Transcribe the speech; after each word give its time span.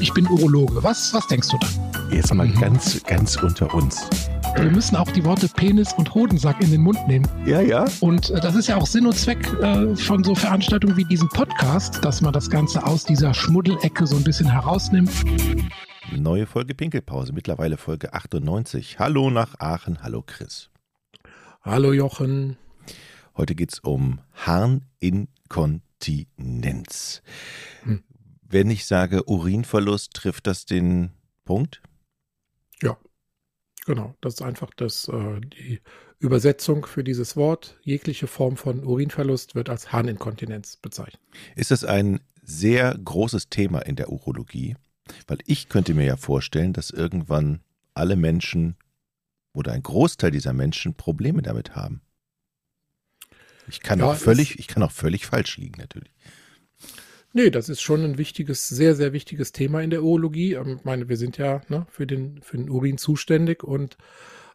ich 0.00 0.12
bin 0.14 0.26
Urologe. 0.26 0.82
Was, 0.82 1.12
was 1.12 1.26
denkst 1.26 1.48
du 1.48 1.58
dann? 1.58 2.10
Jetzt 2.10 2.32
mal 2.34 2.48
ganz, 2.48 3.02
ganz 3.04 3.36
unter 3.36 3.72
uns. 3.74 4.08
Wir 4.56 4.70
müssen 4.70 4.96
auch 4.96 5.10
die 5.10 5.22
Worte 5.24 5.48
Penis 5.48 5.92
und 5.92 6.14
Hodensack 6.14 6.62
in 6.62 6.70
den 6.70 6.80
Mund 6.80 6.98
nehmen. 7.06 7.28
Ja, 7.46 7.60
ja. 7.60 7.84
Und 8.00 8.30
äh, 8.30 8.40
das 8.40 8.56
ist 8.56 8.68
ja 8.68 8.76
auch 8.76 8.86
Sinn 8.86 9.06
und 9.06 9.16
Zweck 9.16 9.46
äh, 9.60 9.94
von 9.96 10.24
so 10.24 10.34
Veranstaltungen 10.34 10.96
wie 10.96 11.04
diesem 11.04 11.28
Podcast, 11.28 12.02
dass 12.04 12.20
man 12.20 12.32
das 12.32 12.50
Ganze 12.50 12.84
aus 12.84 13.04
dieser 13.04 13.32
Schmuddelecke 13.34 14.06
so 14.06 14.16
ein 14.16 14.24
bisschen 14.24 14.50
herausnimmt. 14.50 15.12
Neue 16.16 16.46
Folge 16.46 16.74
Pinkelpause, 16.74 17.32
mittlerweile 17.32 17.76
Folge 17.76 18.14
98. 18.14 18.98
Hallo 18.98 19.30
nach 19.30 19.60
Aachen, 19.60 20.02
hallo 20.02 20.24
Chris. 20.26 20.70
Hallo 21.62 21.92
Jochen. 21.92 22.56
Heute 23.36 23.54
geht 23.54 23.72
es 23.72 23.78
um 23.78 24.18
Harninkontinenz. 24.34 27.22
Hm. 27.84 28.02
Wenn 28.50 28.68
ich 28.68 28.84
sage 28.84 29.28
Urinverlust, 29.28 30.12
trifft 30.12 30.48
das 30.48 30.66
den 30.66 31.10
Punkt? 31.44 31.80
Ja, 32.82 32.98
genau. 33.86 34.16
Das 34.20 34.34
ist 34.34 34.42
einfach 34.42 34.70
das, 34.76 35.06
äh, 35.08 35.40
die 35.40 35.80
Übersetzung 36.18 36.84
für 36.84 37.04
dieses 37.04 37.36
Wort. 37.36 37.78
Jegliche 37.82 38.26
Form 38.26 38.56
von 38.56 38.84
Urinverlust 38.84 39.54
wird 39.54 39.70
als 39.70 39.92
Harninkontinenz 39.92 40.76
bezeichnet. 40.78 41.22
Ist 41.54 41.70
das 41.70 41.84
ein 41.84 42.20
sehr 42.42 42.98
großes 42.98 43.50
Thema 43.50 43.80
in 43.80 43.94
der 43.94 44.10
Urologie? 44.10 44.76
Weil 45.28 45.38
ich 45.46 45.68
könnte 45.68 45.94
mir 45.94 46.04
ja 46.04 46.16
vorstellen, 46.16 46.72
dass 46.72 46.90
irgendwann 46.90 47.60
alle 47.94 48.16
Menschen 48.16 48.76
oder 49.52 49.72
ein 49.72 49.82
Großteil 49.84 50.32
dieser 50.32 50.52
Menschen 50.52 50.94
Probleme 50.94 51.42
damit 51.42 51.76
haben. 51.76 52.02
Ich 53.68 53.80
kann, 53.80 54.00
ja, 54.00 54.06
auch, 54.06 54.16
völlig, 54.16 54.58
ich 54.58 54.66
kann 54.66 54.82
auch 54.82 54.90
völlig 54.90 55.26
falsch 55.26 55.56
liegen, 55.56 55.80
natürlich. 55.80 56.12
Nee, 57.32 57.50
das 57.50 57.68
ist 57.68 57.80
schon 57.80 58.04
ein 58.04 58.18
wichtiges, 58.18 58.68
sehr, 58.68 58.96
sehr 58.96 59.12
wichtiges 59.12 59.52
Thema 59.52 59.82
in 59.82 59.90
der 59.90 60.02
Urologie. 60.02 60.54
Ähm, 60.54 60.76
ich 60.78 60.84
meine, 60.84 61.08
wir 61.08 61.16
sind 61.16 61.38
ja 61.38 61.60
ne, 61.68 61.86
für, 61.88 62.06
den, 62.06 62.40
für 62.42 62.56
den 62.56 62.68
Urin 62.68 62.98
zuständig 62.98 63.62
und 63.62 63.96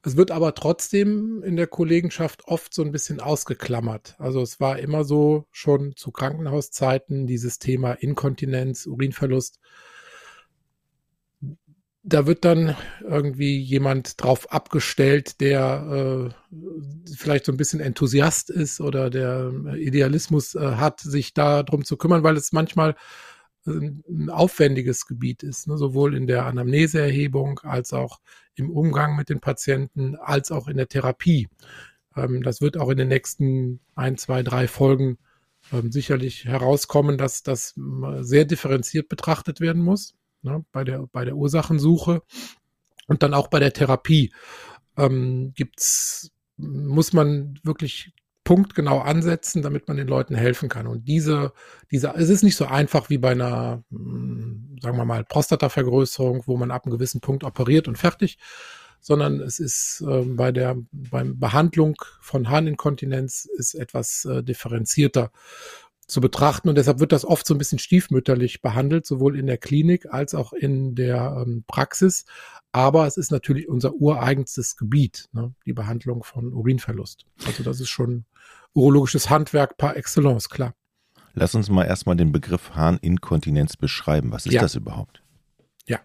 es 0.03 0.17
wird 0.17 0.30
aber 0.30 0.53
trotzdem 0.53 1.41
in 1.44 1.55
der 1.55 1.67
Kollegenschaft 1.67 2.45
oft 2.45 2.73
so 2.73 2.83
ein 2.83 2.91
bisschen 2.91 3.19
ausgeklammert. 3.19 4.16
Also 4.19 4.41
es 4.41 4.59
war 4.59 4.77
immer 4.77 5.03
so 5.03 5.45
schon 5.52 5.95
zu 5.95 6.11
Krankenhauszeiten 6.11 7.25
dieses 7.25 7.59
Thema 7.59 7.94
Inkontinenz, 7.94 8.85
Urinverlust 8.85 9.59
da 12.08 12.28
wird 12.28 12.45
dann 12.45 12.75
irgendwie 13.02 13.58
jemand 13.58 14.22
drauf 14.22 14.52
abgestellt, 14.52 15.42
der 15.42 16.31
äh, 16.53 16.56
vielleicht 17.16 17.45
so 17.45 17.52
ein 17.52 17.58
bisschen 17.58 17.80
Enthusiast 17.80 18.52
ist 18.52 18.80
oder 18.80 19.09
der 19.09 19.52
Idealismus 19.75 20.53
äh, 20.53 20.59
hat, 20.75 21.00
sich 21.00 21.34
da 21.34 21.64
drum 21.64 21.84
zu 21.84 21.97
kümmern, 21.97 22.22
weil 22.22 22.38
es 22.38 22.52
manchmal 22.52 22.95
äh, 23.66 23.72
ein 23.72 24.30
aufwendiges 24.30 25.08
Gebiet 25.08 25.42
ist, 25.42 25.67
ne? 25.67 25.78
sowohl 25.80 26.16
in 26.16 26.28
der 26.28 26.45
Anamneseerhebung 26.45 27.59
als 27.64 27.92
auch 27.92 28.19
im 28.53 28.69
Umgang 28.69 29.16
mit 29.16 29.30
den 29.30 29.40
Patienten, 29.40 30.16
als 30.16 30.52
auch 30.52 30.67
in 30.67 30.78
der 30.78 30.88
Therapie. 30.88 31.47
Ähm, 32.16 32.44
das 32.44 32.62
wird 32.62 32.78
auch 32.78 32.90
in 32.90 32.97
den 32.97 33.08
nächsten 33.08 33.80
ein, 33.95 34.17
zwei, 34.19 34.44
drei 34.44 34.67
Folgen 34.67 35.17
ähm, 35.73 35.92
sicherlich 35.92 36.45
herauskommen, 36.45 37.17
dass 37.17 37.42
das 37.42 37.73
äh, 37.78 38.22
sehr 38.22 38.45
differenziert 38.45 39.09
betrachtet 39.09 39.59
werden 39.59 39.81
muss 39.81 40.14
ne, 40.45 40.63
bei, 40.71 40.83
der, 40.83 41.07
bei 41.11 41.25
der 41.25 41.35
Ursachensuche 41.35 42.21
und 43.07 43.23
dann 43.23 43.33
auch 43.33 43.47
bei 43.47 43.59
der 43.59 43.73
Therapie. 43.73 44.33
Ähm, 44.97 45.51
gibt's, 45.55 46.31
muss 46.57 47.11
man 47.11 47.59
wirklich 47.63 48.13
punktgenau 48.45 48.99
ansetzen, 48.99 49.63
damit 49.63 49.88
man 49.88 49.97
den 49.97 50.07
Leuten 50.07 50.35
helfen 50.35 50.69
kann. 50.69 50.88
Und 50.88 51.07
diese, 51.07 51.51
diese, 51.91 52.13
es 52.16 52.29
ist 52.29 52.43
nicht 52.43 52.55
so 52.55 52.66
einfach 52.66 53.09
wie 53.09 53.17
bei 53.17 53.31
einer, 53.31 53.83
hm, 53.89 54.77
sagen 54.81 54.97
wir 54.97 55.05
mal, 55.05 55.25
Prostatavergrößerung, 55.25 56.43
wo 56.45 56.55
man 56.55 56.71
ab 56.71 56.85
einem 56.85 56.93
gewissen 56.93 57.21
Punkt 57.21 57.43
operiert 57.43 57.88
und 57.88 57.97
fertig, 57.97 58.38
sondern 59.01 59.39
es 59.39 59.59
ist 59.59 60.03
äh, 60.07 60.21
bei 60.21 60.51
der 60.51 60.77
beim 60.91 61.39
Behandlung 61.39 61.95
von 62.21 62.49
Harninkontinenz 62.49 63.45
ist 63.57 63.73
etwas 63.73 64.25
äh, 64.25 64.44
differenzierter 64.44 65.31
zu 66.07 66.21
betrachten. 66.21 66.69
Und 66.69 66.75
deshalb 66.75 66.99
wird 66.99 67.11
das 67.11 67.25
oft 67.25 67.45
so 67.47 67.53
ein 67.53 67.57
bisschen 67.57 67.79
stiefmütterlich 67.79 68.61
behandelt, 68.61 69.05
sowohl 69.05 69.38
in 69.38 69.47
der 69.47 69.57
Klinik 69.57 70.11
als 70.11 70.35
auch 70.35 70.53
in 70.53 70.95
der 70.95 71.43
ähm, 71.45 71.63
Praxis. 71.67 72.25
Aber 72.71 73.07
es 73.07 73.17
ist 73.17 73.31
natürlich 73.31 73.67
unser 73.67 73.93
ureigenstes 73.93 74.75
Gebiet, 74.75 75.29
ne? 75.31 75.53
die 75.66 75.73
Behandlung 75.73 76.23
von 76.23 76.53
Urinverlust. 76.53 77.25
Also 77.45 77.63
das 77.63 77.79
ist 77.79 77.89
schon 77.89 78.25
urologisches 78.73 79.29
Handwerk 79.29 79.77
par 79.77 79.95
excellence, 79.97 80.49
klar. 80.49 80.73
Lass 81.33 81.55
uns 81.55 81.69
mal 81.69 81.85
erstmal 81.85 82.16
den 82.16 82.31
Begriff 82.31 82.72
Harninkontinenz 82.72 83.77
beschreiben. 83.77 84.31
Was 84.31 84.45
ist 84.45 84.53
ja. 84.53 84.61
das 84.61 84.75
überhaupt? 84.75 85.22
Ja. 85.85 85.99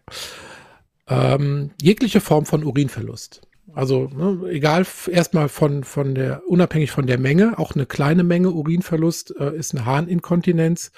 Ähm, 1.07 1.71
jegliche 1.81 2.21
Form 2.21 2.47
von 2.47 2.65
Urinverlust. 2.65 3.43
Also 3.73 4.09
ne, 4.09 4.51
egal, 4.51 4.87
erstmal 5.11 5.49
von, 5.49 5.85
von 5.85 6.15
der, 6.15 6.43
unabhängig 6.49 6.91
von 6.91 7.07
der 7.07 7.19
Menge, 7.19 7.59
auch 7.59 7.75
eine 7.75 7.87
kleine 7.87 8.25
Menge 8.25 8.51
Urinverlust 8.51 9.35
äh, 9.39 9.57
ist 9.57 9.75
eine 9.75 9.85
Harninkontinenz. 9.85 10.93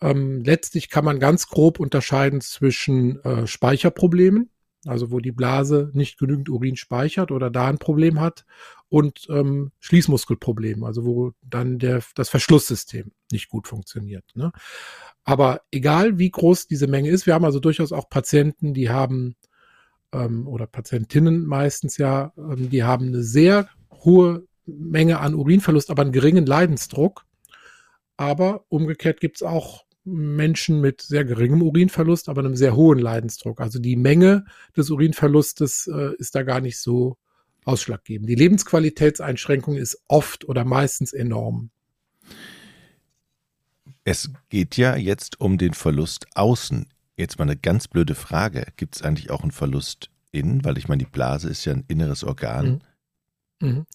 Ähm, 0.00 0.42
letztlich 0.42 0.88
kann 0.88 1.04
man 1.04 1.20
ganz 1.20 1.48
grob 1.48 1.78
unterscheiden 1.78 2.40
zwischen 2.40 3.22
äh, 3.24 3.46
Speicherproblemen, 3.46 4.48
also 4.86 5.10
wo 5.10 5.20
die 5.20 5.32
Blase 5.32 5.90
nicht 5.92 6.18
genügend 6.18 6.48
Urin 6.48 6.76
speichert 6.76 7.30
oder 7.30 7.50
da 7.50 7.66
ein 7.66 7.78
Problem 7.78 8.20
hat, 8.20 8.46
und 8.90 9.28
ähm, 9.30 9.70
Schließmuskelproblemen, 9.78 10.84
also 10.84 11.06
wo 11.06 11.32
dann 11.42 11.78
der, 11.78 12.02
das 12.16 12.28
Verschlusssystem 12.28 13.12
nicht 13.30 13.48
gut 13.48 13.68
funktioniert. 13.68 14.24
Ne? 14.34 14.52
Aber 15.24 15.62
egal 15.70 16.18
wie 16.18 16.30
groß 16.30 16.66
diese 16.66 16.88
Menge 16.88 17.08
ist, 17.08 17.24
wir 17.24 17.34
haben 17.34 17.44
also 17.44 17.60
durchaus 17.60 17.92
auch 17.92 18.10
Patienten, 18.10 18.74
die 18.74 18.90
haben 18.90 19.36
ähm, 20.12 20.46
oder 20.46 20.66
Patientinnen 20.66 21.46
meistens 21.46 21.96
ja, 21.96 22.32
ähm, 22.36 22.70
die 22.70 22.84
haben 22.84 23.08
eine 23.08 23.22
sehr 23.22 23.68
hohe 23.92 24.46
Menge 24.66 25.20
an 25.20 25.34
Urinverlust, 25.34 25.90
aber 25.90 26.02
einen 26.02 26.12
geringen 26.12 26.46
Leidensdruck. 26.46 27.24
Aber 28.16 28.64
umgekehrt 28.68 29.20
gibt 29.20 29.36
es 29.36 29.42
auch 29.42 29.84
Menschen 30.04 30.80
mit 30.80 31.02
sehr 31.02 31.24
geringem 31.24 31.62
Urinverlust, 31.62 32.28
aber 32.28 32.40
einem 32.40 32.56
sehr 32.56 32.74
hohen 32.74 32.98
Leidensdruck. 32.98 33.60
Also 33.60 33.78
die 33.78 33.96
Menge 33.96 34.44
des 34.76 34.90
Urinverlustes 34.90 35.90
äh, 35.92 36.14
ist 36.16 36.34
da 36.34 36.42
gar 36.42 36.60
nicht 36.60 36.78
so 36.78 37.16
ausschlaggebend. 37.64 38.28
Die 38.28 38.34
Lebensqualitätseinschränkung 38.34 39.76
ist 39.76 40.02
oft 40.08 40.48
oder 40.48 40.64
meistens 40.64 41.12
enorm. 41.12 41.70
Es 44.04 44.30
geht 44.48 44.76
ja 44.76 44.96
jetzt 44.96 45.40
um 45.40 45.58
den 45.58 45.74
Verlust 45.74 46.26
außen 46.34 46.86
Jetzt 47.20 47.38
mal 47.38 47.44
eine 47.44 47.56
ganz 47.56 47.86
blöde 47.86 48.14
Frage. 48.14 48.66
Gibt 48.76 48.96
es 48.96 49.02
eigentlich 49.02 49.30
auch 49.30 49.42
einen 49.42 49.50
Verlust 49.50 50.10
innen? 50.32 50.64
Weil 50.64 50.78
ich 50.78 50.88
meine, 50.88 51.04
die 51.04 51.10
Blase 51.10 51.50
ist 51.50 51.66
ja 51.66 51.74
ein 51.74 51.84
inneres 51.86 52.24
Organ. 52.24 52.80
Mhm. 53.60 53.68
Mhm. 53.68 53.86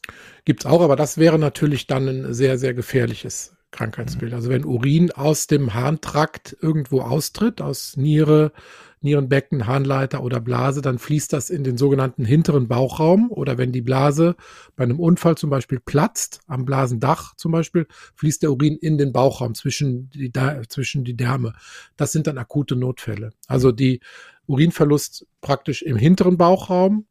Gibt 0.45 0.61
es 0.61 0.65
auch, 0.67 0.81
aber 0.81 0.95
das 0.95 1.17
wäre 1.17 1.39
natürlich 1.39 1.87
dann 1.87 2.07
ein 2.07 2.33
sehr, 2.35 2.59
sehr 2.59 2.75
gefährliches 2.75 3.54
Krankheitsbild. 3.75 4.33
Also 4.33 4.49
wenn 4.49 4.65
Urin 4.65 5.11
aus 5.11 5.47
dem 5.47 5.73
Harntrakt 5.73 6.55
irgendwo 6.61 7.01
austritt, 7.01 7.61
aus 7.61 7.97
Niere, 7.97 8.53
Nierenbecken, 9.01 9.67
Harnleiter 9.67 10.23
oder 10.23 10.39
Blase, 10.39 10.81
dann 10.81 10.97
fließt 10.97 11.31
das 11.33 11.49
in 11.49 11.63
den 11.63 11.77
sogenannten 11.77 12.25
hinteren 12.25 12.67
Bauchraum 12.67 13.29
oder 13.29 13.57
wenn 13.57 13.71
die 13.71 13.81
Blase 13.81 14.35
bei 14.75 14.85
einem 14.85 14.99
Unfall 14.99 15.35
zum 15.37 15.49
Beispiel 15.49 15.79
platzt, 15.79 16.39
am 16.47 16.65
Blasendach 16.65 17.35
zum 17.35 17.51
Beispiel, 17.51 17.85
fließt 18.15 18.43
der 18.43 18.51
Urin 18.51 18.77
in 18.77 18.97
den 18.97 19.11
Bauchraum 19.11 19.53
zwischen 19.53 20.09
die, 20.09 20.31
zwischen 20.69 21.03
die 21.03 21.15
Därme. 21.15 21.53
Das 21.97 22.13
sind 22.13 22.27
dann 22.27 22.37
akute 22.37 22.75
Notfälle. 22.75 23.31
Also 23.47 23.71
die 23.71 23.99
Urinverlust 24.47 25.27
praktisch 25.41 25.81
im 25.81 25.97
hinteren 25.97 26.37
Bauchraum, 26.37 27.05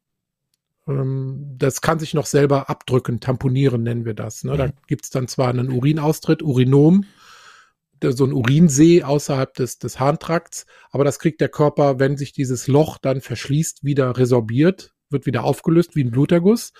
das 0.87 1.81
kann 1.81 1.97
sich 1.97 2.13
noch 2.13 2.27
selber 2.27 2.69
abdrücken, 2.69 3.19
tamponieren 3.19 3.81
nennen 3.81 4.05
wir 4.05 4.13
das. 4.13 4.43
Ne? 4.43 4.55
Da 4.55 4.67
mhm. 4.67 4.73
gibt 4.87 5.05
es 5.05 5.09
dann 5.09 5.27
zwar 5.27 5.49
einen 5.49 5.71
Urinaustritt, 5.71 6.43
Urinom, 6.43 7.05
so 8.03 8.25
ein 8.25 8.33
Urinsee 8.33 9.01
außerhalb 9.01 9.51
des, 9.55 9.79
des 9.79 9.99
Harntrakts, 9.99 10.67
aber 10.91 11.03
das 11.03 11.17
kriegt 11.17 11.41
der 11.41 11.49
Körper, 11.49 11.97
wenn 11.97 12.17
sich 12.17 12.33
dieses 12.33 12.67
Loch 12.67 12.99
dann 12.99 13.21
verschließt, 13.21 13.83
wieder 13.83 14.15
resorbiert, 14.17 14.93
wird 15.09 15.25
wieder 15.25 15.43
aufgelöst 15.43 15.95
wie 15.95 16.03
ein 16.03 16.11
Bluterguss. 16.11 16.71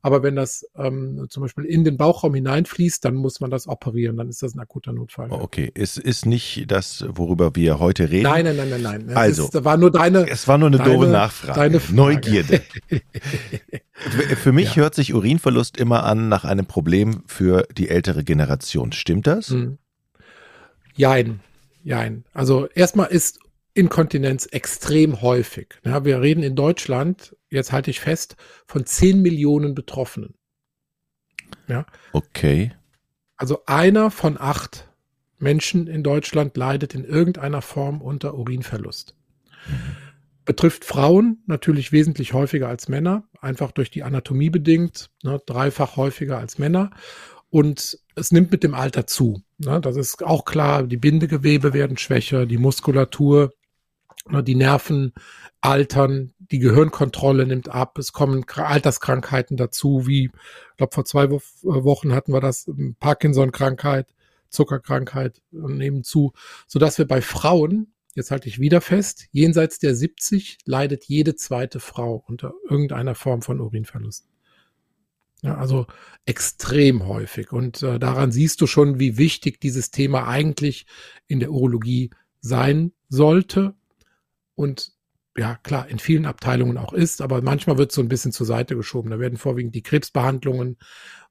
Aber 0.00 0.22
wenn 0.22 0.36
das 0.36 0.64
ähm, 0.76 1.26
zum 1.28 1.42
Beispiel 1.42 1.64
in 1.64 1.84
den 1.84 1.96
Bauchraum 1.96 2.34
hineinfließt, 2.34 3.04
dann 3.04 3.14
muss 3.14 3.40
man 3.40 3.50
das 3.50 3.66
operieren. 3.66 4.16
Dann 4.16 4.28
ist 4.28 4.42
das 4.42 4.54
ein 4.54 4.60
akuter 4.60 4.92
Notfall. 4.92 5.28
Oh, 5.30 5.40
okay, 5.40 5.70
es 5.74 5.96
ist 5.96 6.24
nicht 6.24 6.70
das, 6.70 7.04
worüber 7.08 7.54
wir 7.56 7.78
heute 7.80 8.10
reden. 8.10 8.24
Nein, 8.24 8.44
nein, 8.44 8.56
nein, 8.56 8.70
nein, 8.70 8.82
nein. 8.82 9.08
Es 9.08 9.16
also, 9.16 9.44
ist, 9.44 9.64
war 9.64 9.76
nur 9.76 9.90
deine. 9.90 10.28
Es 10.28 10.46
war 10.46 10.58
nur 10.58 10.68
eine 10.68 10.78
deine, 10.78 10.94
doofe 10.94 11.08
Nachfrage. 11.08 11.58
Deine 11.58 11.80
Frage. 11.80 11.96
Neugierde. 11.96 12.62
für 14.36 14.52
mich 14.52 14.70
ja. 14.70 14.82
hört 14.82 14.94
sich 14.94 15.14
Urinverlust 15.14 15.76
immer 15.76 16.04
an 16.04 16.28
nach 16.28 16.44
einem 16.44 16.66
Problem 16.66 17.22
für 17.26 17.66
die 17.76 17.88
ältere 17.88 18.22
Generation. 18.22 18.92
Stimmt 18.92 19.26
das? 19.26 19.48
Hm. 19.48 19.78
Jein, 20.94 21.40
jein. 21.82 22.24
Also 22.32 22.66
erstmal 22.74 23.08
ist 23.08 23.40
Inkontinenz 23.78 24.46
extrem 24.46 25.22
häufig. 25.22 25.78
Ja, 25.84 26.04
wir 26.04 26.20
reden 26.20 26.42
in 26.42 26.56
Deutschland, 26.56 27.36
jetzt 27.48 27.70
halte 27.70 27.90
ich 27.92 28.00
fest, 28.00 28.36
von 28.66 28.84
10 28.84 29.22
Millionen 29.22 29.76
Betroffenen. 29.76 30.34
Ja. 31.68 31.86
Okay. 32.12 32.72
Also 33.36 33.62
einer 33.66 34.10
von 34.10 34.36
acht 34.38 34.88
Menschen 35.38 35.86
in 35.86 36.02
Deutschland 36.02 36.56
leidet 36.56 36.94
in 36.94 37.04
irgendeiner 37.04 37.62
Form 37.62 38.02
unter 38.02 38.34
Urinverlust. 38.34 39.14
betrifft 40.44 40.84
Frauen 40.84 41.42
natürlich 41.46 41.92
wesentlich 41.92 42.32
häufiger 42.32 42.68
als 42.68 42.88
Männer, 42.88 43.28
einfach 43.40 43.70
durch 43.70 43.90
die 43.90 44.02
Anatomie 44.02 44.48
bedingt, 44.50 45.10
ne, 45.22 45.40
dreifach 45.44 45.96
häufiger 45.96 46.38
als 46.38 46.58
Männer. 46.58 46.90
Und 47.50 47.98
es 48.14 48.32
nimmt 48.32 48.50
mit 48.50 48.62
dem 48.62 48.74
Alter 48.74 49.06
zu. 49.06 49.42
Ne? 49.58 49.80
Das 49.80 49.96
ist 49.96 50.24
auch 50.24 50.44
klar, 50.44 50.82
die 50.84 50.96
Bindegewebe 50.96 51.72
werden 51.74 51.96
schwächer, 51.96 52.46
die 52.46 52.58
Muskulatur, 52.58 53.52
die 54.42 54.54
Nerven 54.54 55.12
altern, 55.60 56.34
die 56.38 56.58
Gehirnkontrolle 56.58 57.46
nimmt 57.46 57.68
ab, 57.68 57.98
es 57.98 58.12
kommen 58.12 58.44
Alterskrankheiten 58.48 59.56
dazu, 59.56 60.06
wie, 60.06 60.26
ich 60.26 60.76
glaube, 60.76 60.94
vor 60.94 61.04
zwei 61.04 61.30
Wochen 61.30 62.14
hatten 62.14 62.32
wir 62.32 62.40
das, 62.40 62.68
ähm, 62.68 62.96
Parkinson-Krankheit, 63.00 64.14
Zuckerkrankheit 64.50 65.42
äh, 65.52 65.56
nehmen 65.72 66.04
zu, 66.04 66.32
sodass 66.66 66.98
wir 66.98 67.06
bei 67.06 67.20
Frauen, 67.20 67.92
jetzt 68.14 68.30
halte 68.30 68.48
ich 68.48 68.60
wieder 68.60 68.80
fest, 68.80 69.26
jenseits 69.32 69.78
der 69.78 69.94
70 69.94 70.58
leidet 70.64 71.04
jede 71.04 71.34
zweite 71.34 71.80
Frau 71.80 72.24
unter 72.26 72.54
irgendeiner 72.68 73.14
Form 73.14 73.42
von 73.42 73.60
Urinverlust. 73.60 74.28
Ja, 75.42 75.56
also 75.56 75.86
extrem 76.26 77.06
häufig. 77.06 77.52
Und 77.52 77.82
äh, 77.82 77.98
daran 78.00 78.32
siehst 78.32 78.60
du 78.60 78.66
schon, 78.66 78.98
wie 78.98 79.18
wichtig 79.18 79.60
dieses 79.60 79.92
Thema 79.92 80.26
eigentlich 80.26 80.86
in 81.28 81.38
der 81.38 81.52
Urologie 81.52 82.10
sein 82.40 82.92
sollte. 83.08 83.74
Und 84.58 84.90
ja, 85.36 85.54
klar, 85.62 85.88
in 85.88 86.00
vielen 86.00 86.26
Abteilungen 86.26 86.78
auch 86.78 86.92
ist, 86.92 87.22
aber 87.22 87.42
manchmal 87.42 87.78
wird 87.78 87.92
so 87.92 88.02
ein 88.02 88.08
bisschen 88.08 88.32
zur 88.32 88.44
Seite 88.44 88.74
geschoben. 88.74 89.12
Da 89.12 89.20
werden 89.20 89.38
vorwiegend 89.38 89.72
die 89.76 89.84
Krebsbehandlungen 89.84 90.78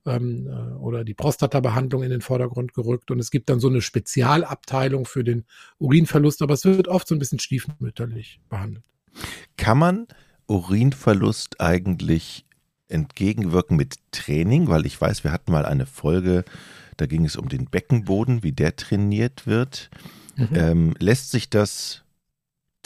ähm, 0.06 0.48
äh, 0.48 0.76
oder 0.76 1.04
die 1.04 1.14
Prostatabehandlung 1.14 2.04
in 2.04 2.10
den 2.10 2.22
Vordergrund 2.22 2.74
gerückt 2.74 3.12
und 3.12 3.20
es 3.20 3.30
gibt 3.30 3.50
dann 3.50 3.60
so 3.60 3.68
eine 3.68 3.82
Spezialabteilung 3.82 5.04
für 5.04 5.26
den 5.26 5.44
Urinverlust, 5.78 6.42
aber 6.42 6.54
es 6.54 6.64
wird 6.64 6.88
oft 6.88 7.06
so 7.06 7.16
ein 7.16 7.20
bisschen 7.20 7.40
stiefmütterlich 7.40 8.40
behandelt. 8.48 8.86
Kann 9.58 9.78
man 9.78 10.08
Urinverlust 10.48 11.60
eigentlich 11.60 12.46
entgegenwirken 12.88 13.76
mit 13.76 13.96
Training, 14.12 14.70
weil 14.70 14.86
ich 14.86 15.02
weiß, 15.02 15.26
wir 15.26 15.34
hatten 15.34 15.52
mal 15.52 15.66
eine 15.66 15.86
Folge, 15.86 16.46
da 16.96 17.08
ging 17.08 17.26
es 17.26 17.36
um 17.36 17.50
den 17.50 17.66
Beckenboden, 17.66 18.42
wie 18.42 18.54
der 18.54 18.78
trainiert 18.78 19.46
wird. 19.48 19.90
Mhm. 20.38 20.48
Ähm, 20.54 20.96
lässt 21.00 21.32
sich 21.32 21.50
das 21.50 22.06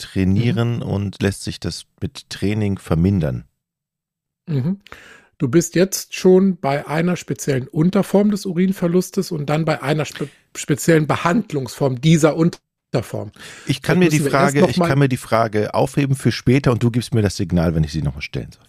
trainieren 0.02 0.76
mhm. 0.76 0.82
und 0.82 1.22
lässt 1.22 1.44
sich 1.44 1.60
das 1.60 1.84
mit 2.00 2.28
Training 2.30 2.78
vermindern? 2.78 3.44
Mhm. 4.46 4.80
Du 5.38 5.48
bist 5.48 5.74
jetzt 5.74 6.14
schon 6.14 6.58
bei 6.58 6.86
einer 6.86 7.16
speziellen 7.16 7.66
Unterform 7.66 8.30
des 8.30 8.46
Urinverlustes 8.46 9.32
und 9.32 9.46
dann 9.46 9.64
bei 9.64 9.82
einer 9.82 10.04
spe 10.04 10.28
speziellen 10.54 11.06
Behandlungsform 11.06 12.00
dieser 12.00 12.36
Unterform. 12.36 13.32
Ich 13.66 13.80
kann 13.80 13.98
mir 13.98 14.10
die 14.10 14.20
Frage, 14.20 14.66
ich 14.68 14.78
kann 14.78 14.98
mir 14.98 15.08
die 15.08 15.16
Frage 15.16 15.74
aufheben 15.74 16.14
für 16.14 16.30
später 16.30 16.70
und 16.72 16.82
du 16.82 16.90
gibst 16.90 17.14
mir 17.14 17.22
das 17.22 17.36
Signal, 17.36 17.74
wenn 17.74 17.84
ich 17.84 17.92
sie 17.92 18.02
nochmal 18.02 18.22
stellen 18.22 18.50
soll. 18.52 18.66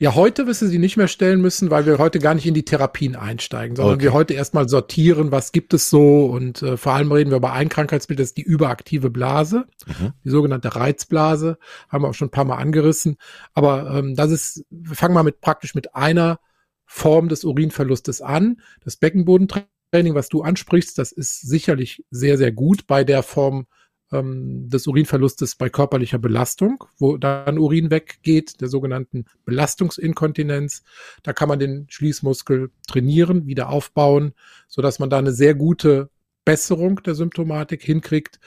Ja, 0.00 0.14
heute 0.14 0.46
wirst 0.46 0.62
du 0.62 0.66
sie 0.66 0.78
nicht 0.78 0.96
mehr 0.96 1.08
stellen 1.08 1.40
müssen, 1.40 1.72
weil 1.72 1.84
wir 1.84 1.98
heute 1.98 2.20
gar 2.20 2.34
nicht 2.34 2.46
in 2.46 2.54
die 2.54 2.64
Therapien 2.64 3.16
einsteigen, 3.16 3.74
sondern 3.74 3.96
okay. 3.96 4.04
wir 4.04 4.12
heute 4.12 4.34
erstmal 4.34 4.68
sortieren, 4.68 5.32
was 5.32 5.50
gibt 5.50 5.74
es 5.74 5.90
so 5.90 6.26
und 6.26 6.62
äh, 6.62 6.76
vor 6.76 6.92
allem 6.92 7.10
reden 7.10 7.30
wir 7.30 7.38
über 7.38 7.52
ein 7.52 7.68
Krankheitsbild, 7.68 8.20
das 8.20 8.28
ist 8.28 8.36
die 8.36 8.42
überaktive 8.42 9.10
Blase, 9.10 9.66
mhm. 9.86 10.12
die 10.24 10.30
sogenannte 10.30 10.76
Reizblase, 10.76 11.58
haben 11.88 12.04
wir 12.04 12.08
auch 12.08 12.14
schon 12.14 12.28
ein 12.28 12.32
paar 12.32 12.44
Mal 12.44 12.58
angerissen. 12.58 13.16
Aber 13.54 13.90
ähm, 13.92 14.14
das 14.14 14.30
ist, 14.30 14.64
wir 14.70 14.94
fangen 14.94 15.14
mal 15.14 15.24
mit 15.24 15.40
praktisch 15.40 15.74
mit 15.74 15.96
einer 15.96 16.38
Form 16.86 17.28
des 17.28 17.42
Urinverlustes 17.42 18.22
an. 18.22 18.60
Das 18.84 18.96
Beckenbodentraining, 18.96 20.14
was 20.14 20.28
du 20.28 20.42
ansprichst, 20.42 20.96
das 20.96 21.10
ist 21.10 21.40
sicherlich 21.40 22.04
sehr, 22.10 22.38
sehr 22.38 22.52
gut 22.52 22.86
bei 22.86 23.02
der 23.02 23.24
Form 23.24 23.66
ähm, 24.12 24.68
des 24.68 24.86
Urinverlustes 24.86 25.56
bei 25.56 25.68
körperlicher 25.68 26.18
Belastung, 26.18 26.84
wo 26.98 27.16
dann 27.16 27.58
Urin 27.58 27.90
weggeht, 27.90 28.60
der 28.60 28.68
sogenannten 28.68 29.26
Belastungsinkontinenz. 29.44 30.82
Da 31.22 31.32
kann 31.32 31.48
man 31.48 31.58
den 31.58 31.86
Schließmuskel 31.88 32.70
trainieren, 32.86 33.46
wieder 33.46 33.68
aufbauen, 33.68 34.32
so 34.66 34.82
dass 34.82 34.98
man 34.98 35.10
da 35.10 35.18
eine 35.18 35.32
sehr 35.32 35.54
gute 35.54 36.10
Besserung 36.44 37.02
der 37.02 37.14
Symptomatik 37.14 37.82
hinkriegt. 37.82 38.40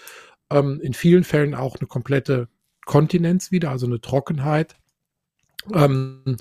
Ähm, 0.49 0.79
in 0.81 0.93
vielen 0.93 1.23
Fällen 1.23 1.55
auch 1.55 1.77
eine 1.79 1.87
komplette 1.87 2.47
Kontinenz 2.85 3.51
wieder, 3.51 3.69
also 3.69 3.85
eine 3.85 4.01
Trockenheit. 4.01 4.75
Ähm, 5.73 6.37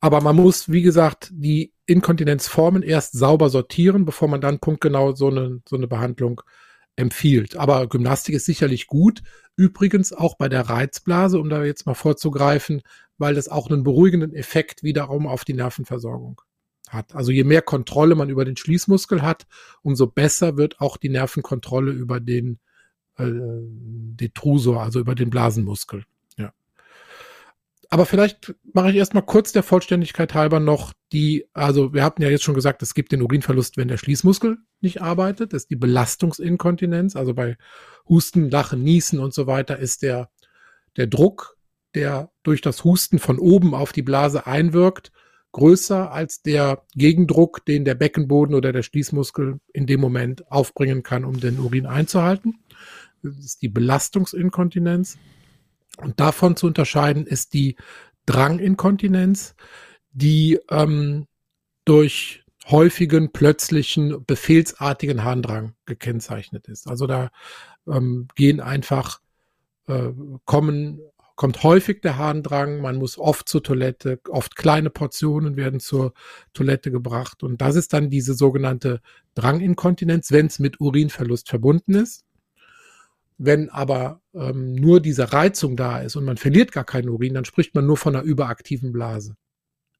aber 0.00 0.20
man 0.20 0.36
muss, 0.36 0.70
wie 0.70 0.82
gesagt, 0.82 1.30
die 1.32 1.72
Inkontinenzformen 1.86 2.82
erst 2.82 3.14
sauber 3.14 3.50
sortieren, 3.50 4.04
bevor 4.04 4.28
man 4.28 4.40
dann 4.40 4.60
punktgenau 4.60 5.14
so 5.14 5.28
eine, 5.28 5.60
so 5.68 5.76
eine 5.76 5.88
Behandlung 5.88 6.42
empfiehlt. 6.96 7.56
Aber 7.56 7.86
Gymnastik 7.88 8.34
ist 8.34 8.44
sicherlich 8.44 8.86
gut. 8.86 9.22
Übrigens 9.56 10.12
auch 10.12 10.36
bei 10.36 10.48
der 10.48 10.62
Reizblase, 10.62 11.38
um 11.38 11.48
da 11.48 11.64
jetzt 11.64 11.86
mal 11.86 11.94
vorzugreifen, 11.94 12.82
weil 13.18 13.34
das 13.34 13.48
auch 13.48 13.70
einen 13.70 13.82
beruhigenden 13.82 14.34
Effekt 14.34 14.82
wiederum 14.82 15.26
auf 15.26 15.44
die 15.44 15.54
Nervenversorgung 15.54 16.40
hat. 16.88 17.14
Also 17.14 17.32
je 17.32 17.44
mehr 17.44 17.62
Kontrolle 17.62 18.14
man 18.14 18.28
über 18.28 18.44
den 18.44 18.56
Schließmuskel 18.56 19.22
hat, 19.22 19.46
umso 19.82 20.06
besser 20.06 20.56
wird 20.56 20.80
auch 20.80 20.96
die 20.96 21.08
Nervenkontrolle 21.08 21.92
über 21.92 22.20
den 22.20 22.58
äh, 23.16 23.30
Detrusor, 23.30 24.82
also 24.82 25.00
über 25.00 25.14
den 25.14 25.30
Blasenmuskel. 25.30 26.04
Aber 27.92 28.06
vielleicht 28.06 28.54
mache 28.72 28.88
ich 28.88 28.96
erstmal 28.96 29.22
kurz 29.22 29.52
der 29.52 29.62
Vollständigkeit 29.62 30.32
halber 30.32 30.60
noch 30.60 30.94
die, 31.12 31.44
also 31.52 31.92
wir 31.92 32.02
hatten 32.02 32.22
ja 32.22 32.30
jetzt 32.30 32.42
schon 32.42 32.54
gesagt, 32.54 32.80
es 32.80 32.94
gibt 32.94 33.12
den 33.12 33.20
Urinverlust, 33.20 33.76
wenn 33.76 33.88
der 33.88 33.98
Schließmuskel 33.98 34.56
nicht 34.80 35.02
arbeitet. 35.02 35.52
Das 35.52 35.64
ist 35.64 35.70
die 35.70 35.76
Belastungsinkontinenz. 35.76 37.16
Also 37.16 37.34
bei 37.34 37.58
Husten, 38.08 38.48
Lachen, 38.48 38.82
Niesen 38.82 39.18
und 39.18 39.34
so 39.34 39.46
weiter 39.46 39.78
ist 39.78 40.00
der, 40.00 40.30
der 40.96 41.06
Druck, 41.06 41.58
der 41.94 42.32
durch 42.44 42.62
das 42.62 42.82
Husten 42.82 43.18
von 43.18 43.38
oben 43.38 43.74
auf 43.74 43.92
die 43.92 44.00
Blase 44.00 44.46
einwirkt, 44.46 45.12
größer 45.52 46.12
als 46.12 46.40
der 46.40 46.86
Gegendruck, 46.94 47.62
den 47.66 47.84
der 47.84 47.94
Beckenboden 47.94 48.54
oder 48.54 48.72
der 48.72 48.84
Schließmuskel 48.84 49.60
in 49.74 49.86
dem 49.86 50.00
Moment 50.00 50.50
aufbringen 50.50 51.02
kann, 51.02 51.26
um 51.26 51.40
den 51.40 51.58
Urin 51.58 51.84
einzuhalten. 51.84 52.54
Das 53.22 53.36
ist 53.36 53.60
die 53.60 53.68
Belastungsinkontinenz. 53.68 55.18
Und 56.02 56.20
davon 56.20 56.56
zu 56.56 56.66
unterscheiden 56.66 57.26
ist 57.26 57.54
die 57.54 57.76
Dranginkontinenz, 58.26 59.54
die 60.12 60.58
ähm, 60.70 61.26
durch 61.84 62.44
häufigen, 62.70 63.32
plötzlichen, 63.32 64.24
befehlsartigen 64.24 65.24
Harndrang 65.24 65.74
gekennzeichnet 65.86 66.68
ist. 66.68 66.88
Also 66.88 67.06
da 67.06 67.30
ähm, 67.88 68.28
gehen 68.36 68.60
einfach, 68.60 69.20
äh, 69.88 70.10
kommen, 70.44 71.00
kommt 71.34 71.62
häufig 71.64 72.02
der 72.02 72.18
Harndrang, 72.18 72.80
man 72.80 72.96
muss 72.96 73.18
oft 73.18 73.48
zur 73.48 73.62
Toilette, 73.62 74.20
oft 74.28 74.54
kleine 74.54 74.90
Portionen 74.90 75.56
werden 75.56 75.80
zur 75.80 76.12
Toilette 76.52 76.92
gebracht. 76.92 77.42
Und 77.42 77.60
das 77.60 77.74
ist 77.74 77.92
dann 77.92 78.10
diese 78.10 78.34
sogenannte 78.34 79.00
Dranginkontinenz, 79.34 80.30
wenn 80.30 80.46
es 80.46 80.58
mit 80.58 80.80
Urinverlust 80.80 81.48
verbunden 81.48 81.94
ist. 81.94 82.24
Wenn 83.38 83.70
aber 83.70 84.20
ähm, 84.34 84.74
nur 84.74 85.00
diese 85.00 85.32
Reizung 85.32 85.76
da 85.76 86.00
ist 86.00 86.16
und 86.16 86.24
man 86.24 86.36
verliert 86.36 86.72
gar 86.72 86.84
keinen 86.84 87.08
Urin, 87.08 87.34
dann 87.34 87.44
spricht 87.44 87.74
man 87.74 87.86
nur 87.86 87.96
von 87.96 88.14
einer 88.14 88.24
überaktiven 88.24 88.92
Blase. 88.92 89.36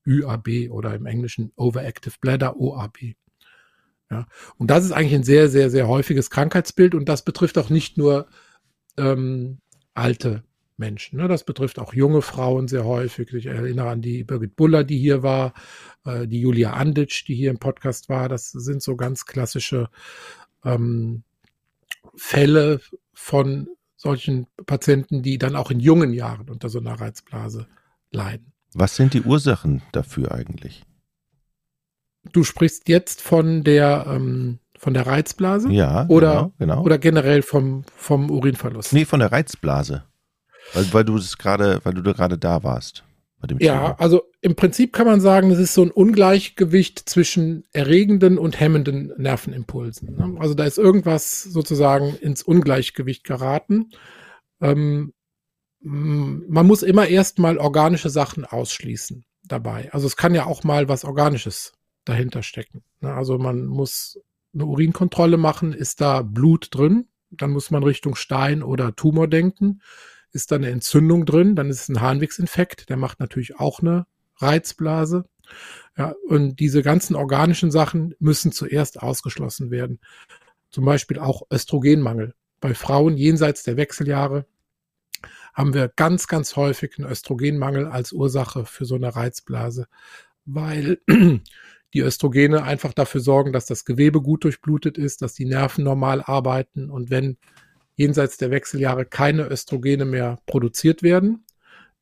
ÜAB 0.07 0.71
oder 0.71 0.95
im 0.95 1.07
Englischen 1.07 1.53
Overactive 1.57 2.15
Bladder, 2.21 2.57
OAB. 2.57 3.15
Ja, 4.11 4.27
und 4.59 4.71
das 4.71 4.85
ist 4.85 4.93
eigentlich 4.93 5.15
ein 5.15 5.25
sehr, 5.25 5.49
sehr, 5.49 5.71
sehr 5.71 5.89
häufiges 5.89 6.29
Krankheitsbild 6.29 6.95
und 6.95 7.09
das 7.09 7.25
betrifft 7.25 7.57
auch 7.57 7.71
nicht 7.71 7.97
nur 7.97 8.27
ähm, 8.99 9.59
alte 9.95 10.45
Menschen. 10.77 11.19
Ne? 11.19 11.29
Das 11.29 11.45
betrifft 11.45 11.79
auch 11.79 11.95
junge 11.95 12.21
Frauen 12.21 12.69
sehr 12.69 12.85
häufig. 12.85 13.33
Ich 13.33 13.47
erinnere 13.47 13.89
an 13.89 14.03
die 14.03 14.25
Birgit 14.25 14.57
Buller, 14.57 14.85
die 14.85 14.99
hier 14.99 15.23
war, 15.23 15.55
äh, 16.05 16.27
die 16.27 16.41
Julia 16.41 16.75
Anditsch, 16.75 17.27
die 17.27 17.35
hier 17.35 17.51
im 17.51 17.59
Podcast 17.59 18.09
war. 18.09 18.29
Das 18.29 18.51
sind 18.51 18.83
so 18.83 18.97
ganz 18.97 19.25
klassische 19.25 19.89
ähm, 20.65 21.23
Fälle 22.15 22.81
von 23.13 23.69
solchen 23.97 24.47
Patienten, 24.67 25.23
die 25.23 25.39
dann 25.39 25.57
auch 25.57 25.71
in 25.71 25.81
jungen 25.81 26.13
Jahren 26.13 26.49
unter 26.49 26.69
so 26.69 26.81
einer 26.81 27.01
Reizblase 27.01 27.67
leiden. 28.11 28.53
Was 28.75 28.97
sind 28.97 29.15
die 29.15 29.23
Ursachen 29.23 29.83
dafür 29.93 30.33
eigentlich? 30.33 30.85
Du 32.33 32.45
sprichst 32.45 32.89
jetzt 32.89 33.21
von 33.21 33.65
der 33.65 34.07
ähm, 34.09 34.59
von 34.79 34.95
der 34.95 35.07
Reizblase? 35.07 35.71
Ja, 35.71 36.07
oder, 36.09 36.33
genau, 36.33 36.53
genau. 36.59 36.83
Oder 36.83 36.99
generell 36.99 37.43
vom, 37.43 37.85
vom 37.97 38.31
Urinverlust? 38.31 38.93
Nee, 38.93 39.05
von 39.05 39.21
der 39.21 39.31
Reizblase. 39.31 40.03
Weil, 40.75 40.93
weil 40.93 41.05
du 41.05 41.17
es 41.17 41.39
gerade, 41.39 41.81
weil 41.85 41.95
du 41.95 42.03
da 42.03 42.13
gerade 42.13 42.37
da 42.37 42.65
warst 42.65 43.05
ja, 43.59 43.97
also 43.99 44.23
im 44.41 44.55
Prinzip 44.55 44.93
kann 44.93 45.07
man 45.07 45.21
sagen, 45.21 45.51
es 45.51 45.59
ist 45.59 45.75
so 45.75 45.83
ein 45.83 45.91
Ungleichgewicht 45.91 47.09
zwischen 47.09 47.65
erregenden 47.73 48.39
und 48.39 48.61
hemmenden 48.61 49.13
Nervenimpulsen. 49.17 50.15
Ne? 50.17 50.37
Also 50.41 50.55
da 50.55 50.65
ist 50.65 50.79
irgendwas 50.79 51.43
sozusagen 51.43 52.15
ins 52.17 52.43
Ungleichgewicht 52.43 53.25
geraten. 53.25 53.91
Ähm, 54.61 55.13
man 55.81 56.67
muss 56.67 56.83
immer 56.83 57.09
erstmal 57.09 57.59
organische 57.59 58.11
Sachen 58.11 58.45
ausschließen 58.45 59.25
dabei. 59.43 59.93
Also 59.93 60.07
es 60.07 60.17
kann 60.17 60.35
ja 60.35 60.47
auch 60.47 60.63
mal 60.63 60.89
was 60.89 61.05
Organisches 61.05 61.73
dahinter 62.05 62.43
stecken. 62.43 62.85
Ne? 63.01 63.13
Also 63.13 63.39
man 63.39 63.67
muss 63.67 64.21
eine 64.55 64.67
Urinkontrolle 64.67 65.37
machen, 65.37 65.73
ist 65.73 66.01
da 66.01 66.23
Blut 66.23 66.69
drin? 66.71 67.09
Dann 67.31 67.51
muss 67.51 67.71
man 67.71 67.83
Richtung 67.83 68.15
Stein 68.15 68.63
oder 68.63 68.95
Tumor 68.95 69.27
denken. 69.27 69.81
Ist 70.33 70.51
da 70.51 70.57
eine 70.57 70.71
Entzündung 70.71 71.27
drin, 71.27 71.57
dann 71.57 71.71
ist 71.71 71.83
es 71.83 71.89
ein 71.89 72.01
Harnwegsinfekt, 72.01 72.89
der 72.89 72.97
macht 72.97 73.21
natürlich 73.21 73.59
auch 73.59 73.81
eine 73.81 74.07
Reizblase. 74.37 75.25
Ja, 75.97 76.15
und 76.27 76.61
diese 76.61 76.83
ganzen 76.83 77.15
organischen 77.15 77.71
Sachen 77.71 78.15
müssen 78.19 78.53
zuerst 78.53 79.01
ausgeschlossen 79.03 79.71
werden. 79.71 80.01
Zum 80.71 80.85
Beispiel 80.85 81.19
auch 81.19 81.43
Östrogenmangel. 81.53 82.35
Bei 82.61 82.75
Frauen 82.75 83.17
jenseits 83.17 83.63
der 83.63 83.77
Wechseljahre 83.77 84.47
haben 85.53 85.75
wir 85.75 85.89
ganz, 85.89 86.27
ganz 86.27 86.57
häufig 86.57 86.99
einen 86.99 87.11
Östrogenmangel 87.11 87.87
als 87.87 88.13
Ursache 88.13 88.65
für 88.65 88.85
so 88.85 88.95
eine 88.95 89.15
Reizblase, 89.15 89.87
weil 90.47 90.99
die 91.95 92.01
Östrogene 92.01 92.63
einfach 92.63 92.95
dafür 92.95 93.21
sorgen, 93.21 93.53
dass 93.53 93.67
das 93.67 93.85
Gewebe 93.85 94.23
gut 94.23 94.45
durchblutet 94.45 94.97
ist, 94.97 95.21
dass 95.21 95.35
die 95.35 95.45
Nerven 95.45 95.85
normal 95.85 96.23
arbeiten 96.23 96.91
und 96.91 97.11
wenn 97.11 97.37
jenseits 98.03 98.37
der 98.37 98.51
Wechseljahre 98.51 99.07
keine 99.07 99.49
Östrogene 99.49 100.05
mehr 100.05 100.39
produziert 100.47 101.03
werden, 101.03 101.47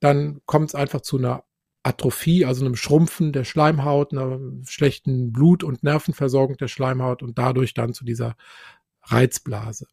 dann 0.00 0.40
kommt 0.46 0.70
es 0.70 0.74
einfach 0.74 1.02
zu 1.02 1.18
einer 1.18 1.44
Atrophie, 1.82 2.44
also 2.44 2.64
einem 2.64 2.76
Schrumpfen 2.76 3.32
der 3.32 3.44
Schleimhaut, 3.44 4.12
einer 4.12 4.40
schlechten 4.66 5.32
Blut- 5.32 5.64
und 5.64 5.82
Nervenversorgung 5.82 6.56
der 6.56 6.68
Schleimhaut 6.68 7.22
und 7.22 7.38
dadurch 7.38 7.74
dann 7.74 7.92
zu 7.92 8.04
dieser 8.04 8.36
Reizblase. 9.02 9.86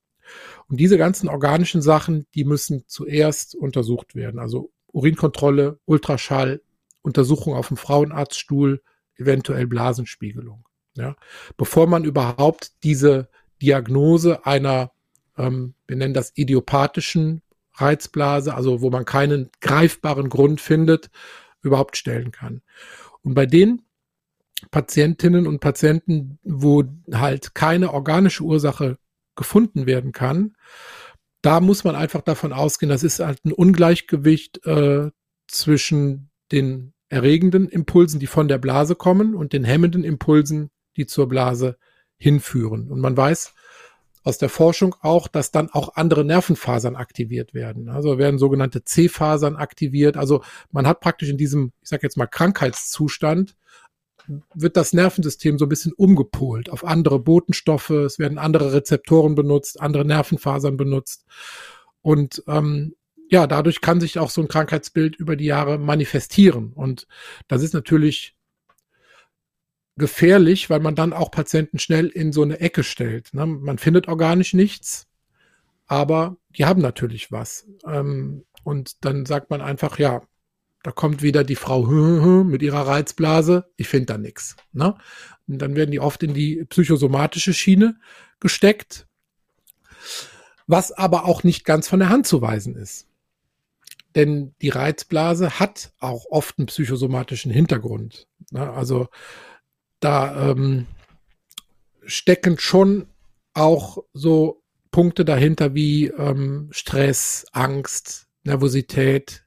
Und 0.67 0.79
diese 0.79 0.97
ganzen 0.97 1.29
organischen 1.29 1.81
Sachen, 1.81 2.25
die 2.35 2.43
müssen 2.43 2.83
zuerst 2.87 3.55
untersucht 3.55 4.15
werden. 4.15 4.39
Also 4.39 4.71
Urinkontrolle, 4.87 5.79
Ultraschall, 5.85 6.61
Untersuchung 7.01 7.53
auf 7.53 7.69
dem 7.69 7.77
Frauenarztstuhl, 7.77 8.81
eventuell 9.15 9.67
Blasenspiegelung. 9.67 10.65
Ja, 10.95 11.15
bevor 11.57 11.87
man 11.87 12.03
überhaupt 12.03 12.71
diese 12.83 13.29
Diagnose 13.61 14.45
einer, 14.45 14.91
ähm, 15.37 15.73
wir 15.87 15.97
nennen 15.97 16.13
das 16.13 16.31
idiopathischen 16.35 17.41
Reizblase, 17.73 18.55
also 18.55 18.81
wo 18.81 18.89
man 18.89 19.05
keinen 19.05 19.49
greifbaren 19.61 20.29
Grund 20.29 20.61
findet, 20.61 21.09
überhaupt 21.61 21.97
stellen 21.97 22.31
kann. 22.31 22.61
Und 23.23 23.33
bei 23.33 23.45
den 23.45 23.83
Patientinnen 24.71 25.45
und 25.47 25.59
Patienten, 25.59 26.39
wo 26.43 26.83
halt 27.11 27.53
keine 27.53 27.93
organische 27.93 28.43
Ursache 28.43 28.97
gefunden 29.35 29.85
werden 29.85 30.11
kann, 30.11 30.55
da 31.41 31.59
muss 31.59 31.83
man 31.83 31.95
einfach 31.95 32.21
davon 32.21 32.51
ausgehen, 32.51 32.89
das 32.89 33.03
ist 33.03 33.19
halt 33.19 33.45
ein 33.45 33.51
Ungleichgewicht 33.51 34.65
äh, 34.65 35.11
zwischen 35.47 36.31
den 36.51 36.93
erregenden 37.09 37.69
Impulsen, 37.69 38.19
die 38.19 38.27
von 38.27 38.47
der 38.47 38.57
Blase 38.57 38.95
kommen, 38.95 39.35
und 39.35 39.53
den 39.53 39.63
hemmenden 39.63 40.03
Impulsen, 40.03 40.69
die 40.97 41.05
zur 41.05 41.29
Blase 41.29 41.77
hinführen. 42.17 42.91
Und 42.91 42.99
man 42.99 43.15
weiß 43.15 43.53
aus 44.27 44.37
der 44.37 44.49
Forschung 44.49 44.93
auch, 45.01 45.29
dass 45.29 45.51
dann 45.51 45.69
auch 45.69 45.95
andere 45.95 46.25
Nervenfasern 46.25 46.97
aktiviert 46.97 47.53
werden. 47.53 47.87
Also 47.87 48.17
werden 48.17 48.37
sogenannte 48.37 48.83
C-Fasern 48.83 49.55
aktiviert. 49.55 50.17
Also 50.17 50.43
man 50.69 50.85
hat 50.85 50.99
praktisch 50.99 51.29
in 51.29 51.37
diesem, 51.37 51.71
ich 51.81 51.87
sage 51.87 52.03
jetzt 52.03 52.17
mal, 52.17 52.27
Krankheitszustand 52.27 53.55
wird 54.53 54.75
das 54.75 54.91
Nervensystem 54.91 55.57
so 55.57 55.65
ein 55.65 55.69
bisschen 55.69 55.93
umgepolt 55.93 56.69
auf 56.69 56.83
andere 56.83 57.19
Botenstoffe, 57.19 57.89
es 57.91 58.19
werden 58.19 58.37
andere 58.37 58.73
Rezeptoren 58.73 59.35
benutzt, 59.35 59.79
andere 59.79 60.03
Nervenfasern 60.03 60.75
benutzt. 60.75 61.25
Und 62.01 62.43
ähm, 62.47 62.95
ja, 63.29 63.47
dadurch 63.47 63.79
kann 63.79 64.01
sich 64.01 64.19
auch 64.19 64.29
so 64.29 64.41
ein 64.41 64.49
Krankheitsbild 64.49 65.15
über 65.15 65.37
die 65.37 65.45
Jahre 65.45 65.77
manifestieren. 65.77 66.73
Und 66.73 67.07
das 67.47 67.63
ist 67.63 67.73
natürlich 67.73 68.36
gefährlich, 69.97 70.69
weil 70.69 70.79
man 70.79 70.95
dann 70.95 71.13
auch 71.13 71.31
Patienten 71.31 71.79
schnell 71.79 72.07
in 72.07 72.31
so 72.31 72.43
eine 72.43 72.59
Ecke 72.59 72.83
stellt. 72.83 73.33
Ne? 73.33 73.45
Man 73.45 73.77
findet 73.77 74.07
organisch 74.07 74.53
nichts, 74.53 75.07
aber 75.87 76.37
die 76.49 76.65
haben 76.65 76.81
natürlich 76.81 77.31
was. 77.31 77.67
Ähm, 77.85 78.45
und 78.63 79.03
dann 79.05 79.25
sagt 79.25 79.49
man 79.49 79.61
einfach, 79.61 79.97
ja, 79.99 80.21
da 80.83 80.91
kommt 80.91 81.21
wieder 81.21 81.43
die 81.43 81.55
Frau 81.55 81.83
mit 82.43 82.61
ihrer 82.61 82.87
Reizblase, 82.87 83.69
ich 83.75 83.87
finde 83.87 84.05
da 84.07 84.17
nichts. 84.17 84.55
Ne? 84.71 84.95
Und 85.47 85.59
dann 85.59 85.75
werden 85.75 85.91
die 85.91 85.99
oft 85.99 86.21
in 86.23 86.33
die 86.33 86.63
psychosomatische 86.65 87.53
Schiene 87.53 87.99
gesteckt, 88.39 89.07
was 90.67 90.91
aber 90.91 91.25
auch 91.25 91.43
nicht 91.43 91.65
ganz 91.65 91.87
von 91.87 91.99
der 91.99 92.09
Hand 92.09 92.27
zu 92.27 92.41
weisen 92.41 92.75
ist. 92.75 93.07
Denn 94.15 94.53
die 94.61 94.69
Reizblase 94.69 95.59
hat 95.59 95.91
auch 95.99 96.25
oft 96.29 96.57
einen 96.57 96.67
psychosomatischen 96.67 97.51
Hintergrund. 97.51 98.27
Ne? 98.51 98.69
Also 98.71 99.07
da 99.99 100.51
ähm, 100.51 100.85
stecken 102.05 102.57
schon 102.59 103.07
auch 103.53 104.03
so 104.13 104.63
Punkte 104.91 105.25
dahinter 105.25 105.73
wie 105.73 106.07
ähm, 106.07 106.69
Stress, 106.71 107.45
Angst, 107.51 108.27
Nervosität, 108.43 109.45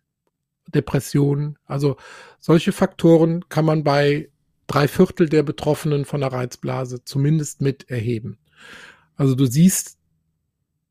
Depression. 0.69 1.59
Also 1.65 1.97
solche 2.39 2.73
Faktoren 2.73 3.49
kann 3.49 3.65
man 3.65 3.83
bei 3.85 4.31
drei 4.67 4.87
Viertel 4.87 5.29
der 5.29 5.43
Betroffenen 5.43 6.05
von 6.05 6.21
der 6.21 6.33
Reizblase 6.33 7.05
zumindest 7.05 7.61
mit 7.61 7.91
erheben. 7.91 8.39
Also 9.17 9.35
du 9.35 9.47
siehst, 9.47 9.99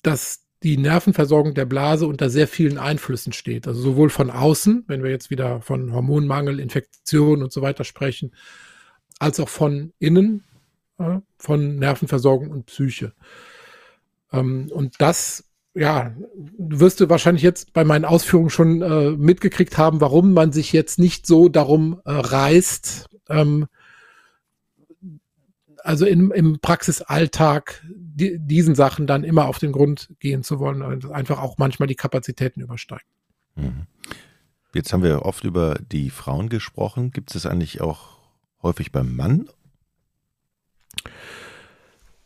dass 0.02 0.46
die 0.64 0.78
Nervenversorgung 0.78 1.54
der 1.54 1.66
Blase 1.66 2.06
unter 2.06 2.30
sehr 2.30 2.48
vielen 2.48 2.78
Einflüssen 2.78 3.32
steht. 3.32 3.68
Also 3.68 3.82
sowohl 3.82 4.10
von 4.10 4.30
außen, 4.30 4.84
wenn 4.88 5.04
wir 5.04 5.10
jetzt 5.10 5.30
wieder 5.30 5.62
von 5.62 5.94
Hormonmangel, 5.94 6.60
Infektion 6.60 7.42
und 7.42 7.54
so 7.54 7.62
weiter 7.62 7.86
sprechen, 7.86 8.34
als 9.20 9.40
auch 9.40 9.50
von 9.50 9.94
innen, 10.00 10.44
äh, 10.98 11.20
von 11.38 11.76
Nervenversorgung 11.76 12.50
und 12.50 12.66
Psyche. 12.66 13.14
Ähm, 14.32 14.70
und 14.74 14.96
das, 15.00 15.46
ja, 15.74 16.16
wirst 16.58 17.00
du 17.00 17.10
wahrscheinlich 17.10 17.44
jetzt 17.44 17.74
bei 17.74 17.84
meinen 17.84 18.06
Ausführungen 18.06 18.50
schon 18.50 18.82
äh, 18.82 19.12
mitgekriegt 19.12 19.78
haben, 19.78 20.02
warum 20.02 20.34
man 20.34 20.52
sich 20.52 20.74
jetzt 20.74 21.00
nicht 21.00 21.28
so 21.28 21.50
darum 21.50 22.02
äh, 22.06 22.12
reißt, 22.12 23.08
ähm, 23.30 23.68
also 25.84 26.06
im, 26.06 26.32
im 26.32 26.60
Praxisalltag 26.60 27.84
die, 27.88 28.38
diesen 28.38 28.76
Sachen 28.76 29.08
dann 29.08 29.24
immer 29.24 29.46
auf 29.46 29.60
den 29.60 29.72
Grund 29.72 30.14
gehen 30.20 30.44
zu 30.44 30.60
wollen, 30.60 31.10
einfach 31.12 31.42
auch 31.42 31.58
manchmal 31.58 31.88
die 31.88 31.96
Kapazitäten 31.96 32.62
übersteigen. 32.62 33.08
Mhm. 33.56 33.88
Jetzt 34.74 34.94
haben 34.94 35.04
wir 35.04 35.24
oft 35.24 35.46
über 35.46 35.80
die 35.92 36.10
Frauen 36.10 36.50
gesprochen. 36.50 37.12
Gibt 37.12 37.34
es 37.34 37.46
eigentlich 37.46 37.82
auch 37.82 38.19
häufig 38.62 38.92
beim 38.92 39.16
Mann? 39.16 39.50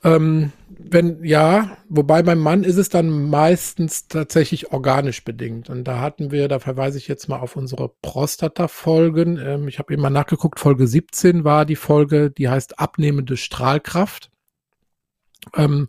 Ähm, 0.04 0.52
wenn 0.68 1.24
ja, 1.24 1.78
wobei 1.88 2.24
beim 2.24 2.40
Mann 2.40 2.64
ist 2.64 2.78
es 2.78 2.90
dann 2.90 3.30
meistens 3.30 4.08
tatsächlich 4.08 4.74
organisch 4.74 5.24
bedingt. 5.24 5.70
Und 5.70 5.86
da 5.86 6.00
hatten 6.02 6.32
wir, 6.32 6.48
da 6.48 6.60
verweise 6.60 6.98
ich 6.98 7.08
jetzt 7.08 7.30
mal 7.30 7.40
auf 7.40 7.56
unsere 7.56 7.90
Prostata-Folgen. 8.02 9.38
Ähm, 9.38 9.68
ich 9.68 9.80
habe 9.80 9.94
eben 9.94 10.02
mal 10.02 10.10
nachgeguckt, 10.10 10.60
Folge 10.60 10.88
17 10.88 11.44
war 11.44 11.66
die 11.66 11.76
Folge, 11.76 12.32
die 12.32 12.50
heißt 12.50 12.80
abnehmende 12.80 13.38
Strahlkraft. 13.38 14.30
Ähm, 15.56 15.88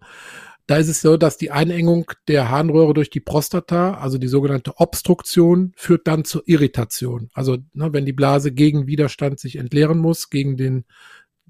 da 0.66 0.76
ist 0.76 0.88
es 0.88 1.02
so, 1.02 1.16
dass 1.16 1.37
die 1.37 1.50
Einengung 1.50 2.11
der 2.26 2.50
Harnröhre 2.50 2.94
durch 2.94 3.11
die 3.11 3.21
Prostata, 3.21 3.94
also 3.94 4.16
die 4.16 4.28
sogenannte 4.28 4.78
Obstruktion, 4.78 5.73
führt 5.76 6.06
dann 6.06 6.25
zur 6.25 6.42
Irritation. 6.47 7.28
Also 7.35 7.59
ne, 7.75 7.92
wenn 7.92 8.06
die 8.06 8.14
Blase 8.14 8.52
gegen 8.52 8.87
Widerstand 8.87 9.38
sich 9.38 9.56
entleeren 9.56 9.99
muss, 9.99 10.30
gegen 10.30 10.56
den, 10.56 10.85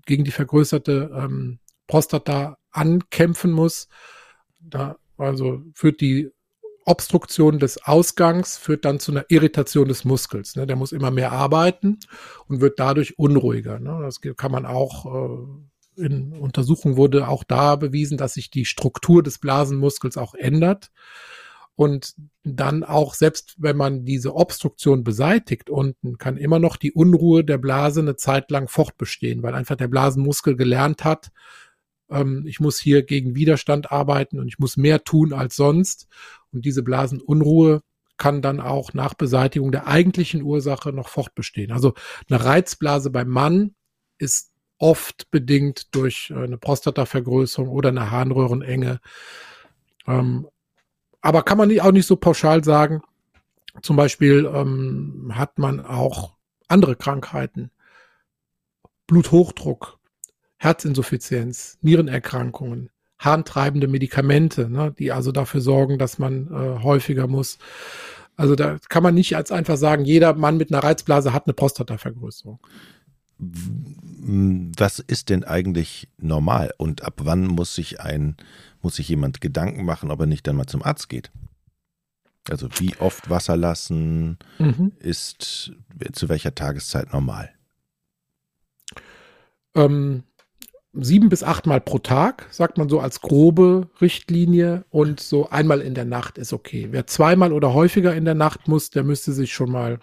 gegen 0.05 0.25
die 0.25 0.33
vergrößerte 0.33 1.11
ähm, 1.15 1.61
Prostata 1.87 2.59
ankämpfen 2.71 3.53
muss. 3.53 3.89
Da, 4.61 4.97
also 5.17 5.63
führt 5.75 6.01
die 6.01 6.31
Obstruktion 6.87 7.59
des 7.59 7.83
Ausgangs 7.85 8.59
führt 8.59 8.85
dann 8.85 9.01
zu 9.01 9.13
einer 9.13 9.25
Irritation 9.29 9.89
des 9.89 10.05
Muskels. 10.05 10.55
Ne? 10.57 10.67
Der 10.67 10.77
muss 10.77 10.93
immer 10.93 11.11
mehr 11.11 11.33
arbeiten 11.33 11.99
und 12.47 12.61
wird 12.61 12.79
dadurch 12.79 13.19
unruhiger. 13.19 13.79
Ne? 13.79 14.01
Das 14.03 14.21
kann 14.37 14.53
man 14.53 14.67
auch 14.67 15.07
äh, 15.07 15.47
in 15.97 16.33
Untersuchungen 16.33 16.97
wurde 16.97 17.29
auch 17.29 17.45
da 17.45 17.77
bewiesen, 17.77 18.19
dass 18.19 18.35
sich 18.35 18.51
die 18.51 18.65
Struktur 18.65 19.23
des 19.23 19.39
Blasenmuskels 19.39 20.17
auch 20.17 20.35
ändert. 20.35 20.91
Und 21.77 22.15
dann 22.45 22.85
auch, 22.85 23.15
selbst 23.15 23.57
wenn 23.59 23.77
man 23.77 24.05
diese 24.05 24.37
Obstruktion 24.37 25.03
beseitigt 25.03 25.71
unten, 25.71 26.19
kann 26.19 26.37
immer 26.37 26.61
noch 26.61 26.77
die 26.77 26.93
Unruhe 26.93 27.45
der 27.45 27.59
Blase 27.59 28.01
eine 28.01 28.15
Zeit 28.15 28.51
lang 28.53 28.69
fortbestehen, 28.69 29.43
weil 29.43 29.55
einfach 29.55 29.77
der 29.77 29.89
Blasenmuskel 29.89 30.57
gelernt 30.57 31.03
hat, 31.03 31.33
ähm, 32.11 32.45
ich 32.47 32.61
muss 32.61 32.79
hier 32.79 33.03
gegen 33.03 33.35
Widerstand 33.35 33.91
arbeiten 33.91 34.39
und 34.39 34.49
ich 34.49 34.59
muss 34.59 34.77
mehr 34.77 35.05
tun 35.05 35.33
als 35.33 35.57
sonst. 35.57 36.07
Und 36.53 36.65
diese 36.65 36.83
Blasenunruhe 36.83 37.83
kann 38.17 38.43
dann 38.43 38.61
auch 38.61 38.95
nach 38.95 39.15
Beseitigung 39.15 39.73
der 39.73 39.89
eigentlichen 39.89 40.43
Ursache 40.43 40.93
noch 40.93 41.09
fortbestehen. 41.09 41.73
Also 41.73 41.95
eine 42.31 42.45
Reizblase 42.45 43.11
beim 43.11 43.29
Mann 43.29 43.75
ist 44.19 44.54
oft 44.85 45.31
bedingt 45.31 45.95
durch 45.95 46.31
eine 46.37 46.59
Prostatavergrößerung 46.59 47.71
oder 47.71 47.89
eine 47.89 48.11
Harnröhrenenge. 48.11 49.01
Ähm, 50.07 50.47
aber 51.23 51.43
kann 51.43 51.57
man 51.57 51.81
auch 51.81 51.91
nicht 51.91 52.07
so 52.07 52.17
pauschal 52.17 52.63
sagen. 52.63 53.01
Zum 53.81 53.97
Beispiel 53.97 54.45
ähm, 54.55 55.33
hat 55.35 55.59
man 55.59 55.81
auch 55.81 56.35
andere 56.69 56.97
Krankheiten. 56.97 57.71
Bluthochdruck, 59.07 59.99
Herzinsuffizienz, 60.59 61.79
Nierenerkrankungen, 61.81 62.91
harntreibende 63.19 63.89
Medikamente, 63.89 64.69
ne, 64.69 64.95
die 64.99 65.13
also 65.13 65.33
dafür 65.33 65.63
sorgen, 65.63 65.99
dass 65.99 66.19
man 66.19 66.49
äh, 66.49 66.83
häufiger 66.83 67.27
muss. 67.27 67.57
Also 68.37 68.55
da 68.55 68.77
kann 68.91 69.03
man 69.03 69.15
nicht 69.15 69.35
als 69.35 69.51
einfach 69.51 69.79
sagen, 69.79 70.05
jeder 70.05 70.35
Mann 70.35 70.59
mit 70.59 70.71
einer 70.71 70.85
Reizblase 70.85 71.33
hat 71.33 71.47
eine 71.47 71.55
Prostatavergrößerung. 71.55 72.61
Was 73.39 75.01
ist 75.01 75.29
denn 75.29 75.45
eigentlich 75.45 76.09
normal 76.19 76.73
und 76.79 77.03
ab 77.03 77.21
wann 77.25 77.47
muss 77.47 77.75
sich 77.75 78.01
ein, 78.01 78.37
muss 78.81 78.97
sich 78.97 79.09
jemand 79.09 79.41
Gedanken 79.41 79.85
machen, 79.85 80.11
ob 80.11 80.21
er 80.21 80.27
nicht 80.27 80.47
dann 80.47 80.57
mal 80.57 80.67
zum 80.67 80.83
Arzt 80.83 81.09
geht? 81.09 81.31
Also 82.49 82.69
wie 82.79 82.95
oft 82.99 83.31
Wasser 83.31 83.57
lassen 83.57 84.39
mhm. 84.59 84.93
ist 84.99 85.73
zu 86.13 86.29
welcher 86.29 86.55
Tageszeit 86.55 87.13
normal? 87.13 87.51
Ähm, 89.75 90.25
sieben 90.93 91.29
bis 91.29 91.43
achtmal 91.43 91.81
pro 91.81 91.99
Tag, 91.99 92.47
sagt 92.51 92.79
man 92.79 92.89
so 92.89 93.01
als 93.01 93.21
grobe 93.21 93.89
Richtlinie 94.01 94.85
und 94.91 95.21
so 95.21 95.51
einmal 95.51 95.81
in 95.81 95.95
der 95.95 96.05
Nacht 96.05 96.39
ist 96.39 96.53
okay. 96.53 96.89
Wer 96.91 97.07
zweimal 97.07 97.53
oder 97.53 97.75
häufiger 97.75 98.15
in 98.15 98.25
der 98.25 98.35
Nacht 98.35 98.69
muss, 98.69 98.91
der 98.91 99.05
müsste 99.05 99.33
sich 99.33 99.53
schon 99.53 99.71
mal 99.71 99.99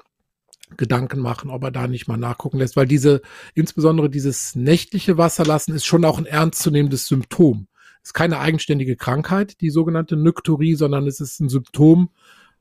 Gedanken 0.78 1.20
machen, 1.20 1.50
ob 1.50 1.63
er 1.63 1.72
da 1.72 1.88
nicht 1.88 2.08
mal 2.08 2.18
nachgucken 2.18 2.58
lässt, 2.58 2.75
weil 2.75 2.88
diese, 2.88 3.22
insbesondere 3.54 4.10
dieses 4.10 4.56
nächtliche 4.56 5.18
Wasserlassen 5.18 5.75
ist 5.75 5.86
schon 5.86 6.06
auch 6.06 6.18
ein 6.18 6.25
ernstzunehmendes 6.25 7.08
Symptom. 7.08 7.68
Ist 8.04 8.13
keine 8.13 8.40
eigenständige 8.40 8.96
Krankheit, 8.96 9.62
die 9.62 9.70
sogenannte 9.70 10.16
Nykturie, 10.16 10.75
sondern 10.75 11.08
es 11.08 11.20
ist 11.20 11.40
ein 11.40 11.50
Symptom 11.50 12.10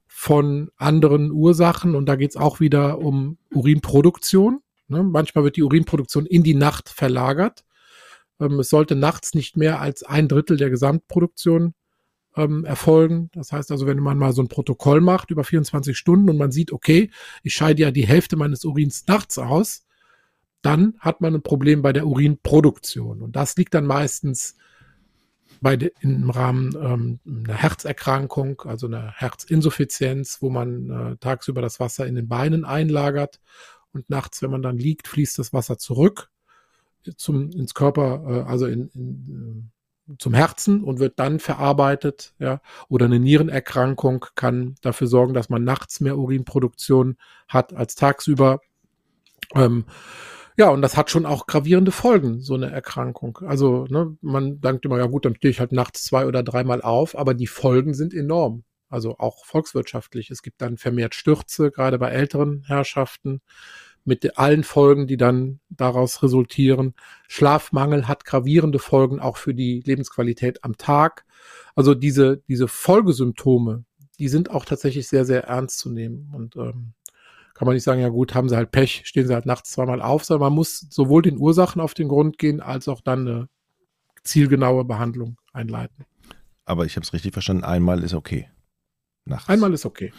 von 0.06 0.70
anderen 0.76 1.30
Ursachen 1.30 1.94
und 1.94 2.06
da 2.06 2.16
geht 2.16 2.30
es 2.30 2.36
auch 2.36 2.60
wieder 2.60 2.98
um 2.98 3.38
Urinproduktion. 3.54 4.60
Ne? 4.88 5.02
Manchmal 5.02 5.44
wird 5.44 5.56
die 5.56 5.62
Urinproduktion 5.62 6.26
in 6.26 6.42
die 6.42 6.54
Nacht 6.54 6.88
verlagert 6.88 7.64
ähm, 8.40 8.58
es 8.58 8.70
sollte 8.70 8.96
nachts 8.96 9.34
nicht 9.34 9.56
mehr 9.56 9.80
als 9.80 10.02
ein 10.02 10.26
Drittel 10.26 10.56
der 10.56 10.70
Gesamtproduktion 10.70 11.74
ähm, 12.36 12.64
erfolgen. 12.64 13.30
Das 13.32 13.52
heißt 13.52 13.70
also, 13.70 13.86
wenn 13.86 13.98
man 13.98 14.18
mal 14.18 14.32
so 14.32 14.42
ein 14.42 14.48
Protokoll 14.48 15.00
macht 15.00 15.30
über 15.30 15.44
24 15.44 15.96
Stunden 15.96 16.30
und 16.30 16.38
man 16.38 16.52
sieht, 16.52 16.72
okay, 16.72 17.10
ich 17.42 17.54
scheide 17.54 17.82
ja 17.82 17.90
die 17.90 18.06
Hälfte 18.06 18.36
meines 18.36 18.64
Urins 18.64 19.06
nachts 19.06 19.38
aus, 19.38 19.86
dann 20.62 20.94
hat 20.98 21.20
man 21.20 21.34
ein 21.34 21.42
Problem 21.42 21.82
bei 21.82 21.92
der 21.92 22.06
Urinproduktion. 22.06 23.22
Und 23.22 23.36
das 23.36 23.56
liegt 23.56 23.74
dann 23.74 23.86
meistens 23.86 24.56
bei 25.60 25.76
de, 25.76 25.92
im 26.00 26.30
Rahmen 26.30 26.74
ähm, 26.80 27.20
einer 27.26 27.56
Herzerkrankung, 27.56 28.62
also 28.62 28.86
einer 28.86 29.12
Herzinsuffizienz, 29.12 30.40
wo 30.40 30.50
man 30.50 30.90
äh, 30.90 31.16
tagsüber 31.16 31.60
das 31.60 31.80
Wasser 31.80 32.06
in 32.06 32.14
den 32.14 32.28
Beinen 32.28 32.64
einlagert 32.64 33.40
und 33.92 34.08
nachts, 34.08 34.42
wenn 34.42 34.50
man 34.50 34.62
dann 34.62 34.78
liegt, 34.78 35.08
fließt 35.08 35.38
das 35.38 35.52
Wasser 35.52 35.78
zurück 35.78 36.30
zum, 37.16 37.50
ins 37.50 37.74
Körper, 37.74 38.22
äh, 38.26 38.50
also 38.50 38.66
in, 38.66 38.88
in, 38.94 39.70
äh, 39.72 39.79
zum 40.18 40.34
Herzen 40.34 40.82
und 40.82 40.98
wird 40.98 41.18
dann 41.18 41.40
verarbeitet, 41.40 42.34
ja, 42.38 42.60
oder 42.88 43.06
eine 43.06 43.20
Nierenerkrankung 43.20 44.26
kann 44.34 44.74
dafür 44.82 45.06
sorgen, 45.06 45.34
dass 45.34 45.48
man 45.48 45.64
nachts 45.64 46.00
mehr 46.00 46.18
Urinproduktion 46.18 47.16
hat 47.48 47.72
als 47.74 47.94
tagsüber. 47.94 48.60
Ähm, 49.54 49.84
ja, 50.56 50.68
und 50.68 50.82
das 50.82 50.96
hat 50.96 51.10
schon 51.10 51.26
auch 51.26 51.46
gravierende 51.46 51.92
Folgen, 51.92 52.40
so 52.40 52.54
eine 52.54 52.70
Erkrankung. 52.70 53.38
Also, 53.46 53.86
ne, 53.88 54.16
man 54.20 54.60
denkt 54.60 54.84
immer, 54.84 54.98
ja 54.98 55.06
gut, 55.06 55.24
dann 55.24 55.36
stehe 55.36 55.50
ich 55.50 55.60
halt 55.60 55.72
nachts 55.72 56.04
zwei 56.04 56.26
oder 56.26 56.42
dreimal 56.42 56.82
auf, 56.82 57.16
aber 57.16 57.34
die 57.34 57.46
Folgen 57.46 57.94
sind 57.94 58.12
enorm. 58.12 58.64
Also 58.90 59.18
auch 59.18 59.44
volkswirtschaftlich. 59.44 60.30
Es 60.30 60.42
gibt 60.42 60.60
dann 60.60 60.76
vermehrt 60.76 61.14
Stürze, 61.14 61.70
gerade 61.70 61.98
bei 61.98 62.10
älteren 62.10 62.64
Herrschaften 62.66 63.40
mit 64.04 64.38
allen 64.38 64.64
Folgen, 64.64 65.06
die 65.06 65.16
dann 65.16 65.60
daraus 65.68 66.22
resultieren. 66.22 66.94
Schlafmangel 67.28 68.08
hat 68.08 68.24
gravierende 68.24 68.78
Folgen 68.78 69.20
auch 69.20 69.36
für 69.36 69.54
die 69.54 69.82
Lebensqualität 69.84 70.64
am 70.64 70.76
Tag. 70.76 71.24
Also 71.74 71.94
diese, 71.94 72.38
diese 72.48 72.68
Folgesymptome, 72.68 73.84
die 74.18 74.28
sind 74.28 74.50
auch 74.50 74.64
tatsächlich 74.64 75.08
sehr, 75.08 75.24
sehr 75.24 75.44
ernst 75.44 75.78
zu 75.78 75.90
nehmen. 75.90 76.30
Und 76.34 76.56
ähm, 76.56 76.92
kann 77.54 77.66
man 77.66 77.74
nicht 77.74 77.84
sagen, 77.84 78.00
ja 78.00 78.08
gut, 78.08 78.34
haben 78.34 78.48
sie 78.48 78.56
halt 78.56 78.70
Pech, 78.70 79.02
stehen 79.04 79.26
sie 79.26 79.34
halt 79.34 79.46
nachts 79.46 79.70
zweimal 79.70 80.00
auf, 80.00 80.24
sondern 80.24 80.48
man 80.48 80.54
muss 80.54 80.86
sowohl 80.90 81.22
den 81.22 81.38
Ursachen 81.38 81.80
auf 81.80 81.94
den 81.94 82.08
Grund 82.08 82.38
gehen, 82.38 82.60
als 82.60 82.88
auch 82.88 83.02
dann 83.02 83.28
eine 83.28 83.48
zielgenaue 84.22 84.84
Behandlung 84.84 85.36
einleiten. 85.52 86.06
Aber 86.64 86.86
ich 86.86 86.96
habe 86.96 87.04
es 87.04 87.12
richtig 87.12 87.32
verstanden, 87.32 87.64
einmal 87.64 88.02
ist 88.02 88.14
okay. 88.14 88.48
Nachts. 89.24 89.48
Einmal 89.48 89.74
ist 89.74 89.84
okay. 89.84 90.12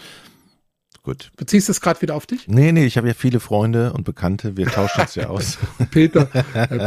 Gut. 1.03 1.31
Beziehst 1.35 1.67
du 1.67 1.71
es 1.71 1.81
gerade 1.81 1.99
wieder 2.03 2.13
auf 2.13 2.27
dich? 2.27 2.47
Nee, 2.47 2.71
nee, 2.71 2.85
ich 2.85 2.95
habe 2.95 3.07
ja 3.07 3.15
viele 3.15 3.39
Freunde 3.39 3.91
und 3.93 4.03
Bekannte. 4.03 4.55
Wir 4.55 4.67
tauschen 4.67 5.01
uns 5.01 5.15
ja 5.15 5.27
aus. 5.29 5.57
Peter, 5.89 6.25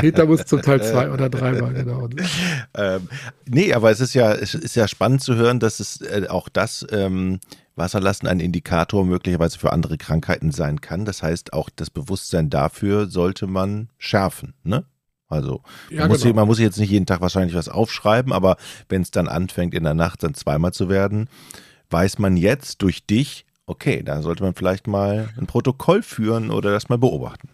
Peter 0.00 0.24
muss 0.26 0.44
zum 0.44 0.62
Teil 0.62 0.80
zwei 0.84 1.10
oder 1.10 1.28
dreimal, 1.28 1.74
genau. 1.74 2.08
Ähm, 2.76 3.08
nee, 3.46 3.72
aber 3.72 3.90
es 3.90 4.00
ist 4.00 4.14
ja, 4.14 4.32
es 4.32 4.54
ist 4.54 4.74
ja 4.74 4.88
spannend 4.88 5.22
zu 5.22 5.36
hören, 5.36 5.60
dass 5.60 5.78
es 5.78 6.00
äh, 6.00 6.26
auch 6.28 6.48
das 6.48 6.86
ähm, 6.90 7.38
Wasserlassen 7.76 8.28
ein 8.28 8.40
Indikator 8.40 9.04
möglicherweise 9.04 9.58
für 9.58 9.72
andere 9.72 9.96
Krankheiten 9.96 10.50
sein 10.50 10.80
kann. 10.80 11.04
Das 11.04 11.22
heißt, 11.22 11.52
auch 11.52 11.70
das 11.74 11.90
Bewusstsein 11.90 12.50
dafür 12.50 13.06
sollte 13.06 13.46
man 13.46 13.90
schärfen, 13.98 14.54
ne? 14.62 14.84
Also 15.28 15.62
ja, 15.90 16.00
man, 16.00 16.10
muss, 16.10 16.22
genau. 16.22 16.34
man 16.36 16.46
muss 16.46 16.58
jetzt 16.58 16.78
nicht 16.78 16.90
jeden 16.90 17.06
Tag 17.06 17.20
wahrscheinlich 17.20 17.56
was 17.56 17.68
aufschreiben, 17.68 18.32
aber 18.32 18.56
wenn 18.88 19.02
es 19.02 19.10
dann 19.10 19.26
anfängt 19.26 19.74
in 19.74 19.84
der 19.84 19.94
Nacht 19.94 20.22
dann 20.22 20.34
zweimal 20.34 20.72
zu 20.72 20.88
werden, 20.88 21.28
weiß 21.90 22.18
man 22.18 22.36
jetzt 22.36 22.82
durch 22.82 23.06
dich, 23.06 23.46
okay, 23.66 24.02
da 24.02 24.22
sollte 24.22 24.42
man 24.42 24.54
vielleicht 24.54 24.86
mal 24.86 25.30
ein 25.38 25.46
Protokoll 25.46 26.02
führen 26.02 26.50
oder 26.50 26.72
das 26.72 26.88
mal 26.88 26.98
beobachten. 26.98 27.48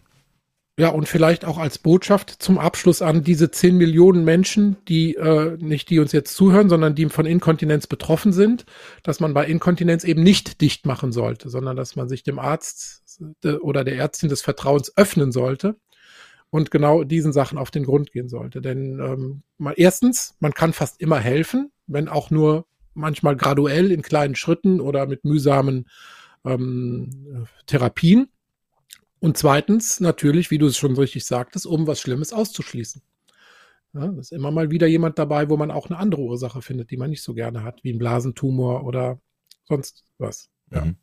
Ja, 0.79 0.89
und 0.89 1.07
vielleicht 1.07 1.45
auch 1.45 1.57
als 1.57 1.77
Botschaft 1.77 2.41
zum 2.41 2.57
Abschluss 2.57 3.01
an 3.01 3.23
diese 3.23 3.51
10 3.51 3.77
Millionen 3.77 4.23
Menschen, 4.23 4.77
die 4.87 5.15
äh, 5.15 5.57
nicht 5.59 5.89
die 5.89 5.99
uns 5.99 6.11
jetzt 6.11 6.33
zuhören, 6.33 6.69
sondern 6.69 6.95
die 6.95 7.07
von 7.09 7.25
Inkontinenz 7.25 7.87
betroffen 7.87 8.31
sind, 8.31 8.65
dass 9.03 9.19
man 9.19 9.33
bei 9.33 9.45
Inkontinenz 9.45 10.03
eben 10.05 10.23
nicht 10.23 10.61
dicht 10.61 10.85
machen 10.85 11.11
sollte, 11.11 11.49
sondern 11.49 11.75
dass 11.75 11.95
man 11.95 12.07
sich 12.07 12.23
dem 12.23 12.39
Arzt 12.39 13.21
äh, 13.43 13.53
oder 13.55 13.83
der 13.83 13.97
Ärztin 13.97 14.29
des 14.29 14.41
Vertrauens 14.41 14.95
öffnen 14.97 15.31
sollte 15.31 15.75
und 16.49 16.71
genau 16.71 17.03
diesen 17.03 17.33
Sachen 17.33 17.57
auf 17.57 17.69
den 17.69 17.83
Grund 17.83 18.11
gehen 18.11 18.29
sollte. 18.29 18.61
Denn 18.61 18.99
ähm, 18.99 19.43
mal, 19.57 19.73
erstens, 19.75 20.35
man 20.39 20.53
kann 20.53 20.73
fast 20.73 21.01
immer 21.01 21.19
helfen, 21.19 21.71
wenn 21.85 22.07
auch 22.07 22.31
nur 22.31 22.65
manchmal 22.93 23.35
graduell 23.35 23.91
in 23.91 24.01
kleinen 24.01 24.35
Schritten 24.35 24.81
oder 24.81 25.07
mit 25.07 25.23
mühsamen 25.25 25.87
ähm, 26.45 27.47
Therapien. 27.65 28.29
Und 29.19 29.37
zweitens 29.37 29.99
natürlich, 29.99 30.49
wie 30.51 30.57
du 30.57 30.65
es 30.65 30.77
schon 30.77 30.95
richtig 30.95 31.25
sagtest, 31.25 31.67
um 31.67 31.85
was 31.87 31.99
Schlimmes 31.99 32.33
auszuschließen. 32.33 33.01
Ja, 33.93 34.07
da 34.07 34.19
ist 34.19 34.31
immer 34.31 34.51
mal 34.51 34.71
wieder 34.71 34.87
jemand 34.87 35.19
dabei, 35.19 35.49
wo 35.49 35.57
man 35.57 35.69
auch 35.69 35.89
eine 35.89 35.99
andere 35.99 36.21
Ursache 36.21 36.61
findet, 36.61 36.91
die 36.91 36.97
man 36.97 37.09
nicht 37.09 37.23
so 37.23 37.33
gerne 37.33 37.63
hat, 37.63 37.83
wie 37.83 37.91
ein 37.91 37.99
Blasentumor 37.99 38.85
oder 38.85 39.19
sonst 39.65 40.05
was. 40.17 40.49
Ja. 40.71 40.85
Mhm. 40.85 40.95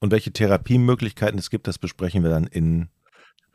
Und 0.00 0.10
welche 0.10 0.32
Therapiemöglichkeiten 0.32 1.38
es 1.38 1.50
gibt, 1.50 1.68
das 1.68 1.78
besprechen 1.78 2.24
wir 2.24 2.30
dann 2.30 2.46
in 2.46 2.88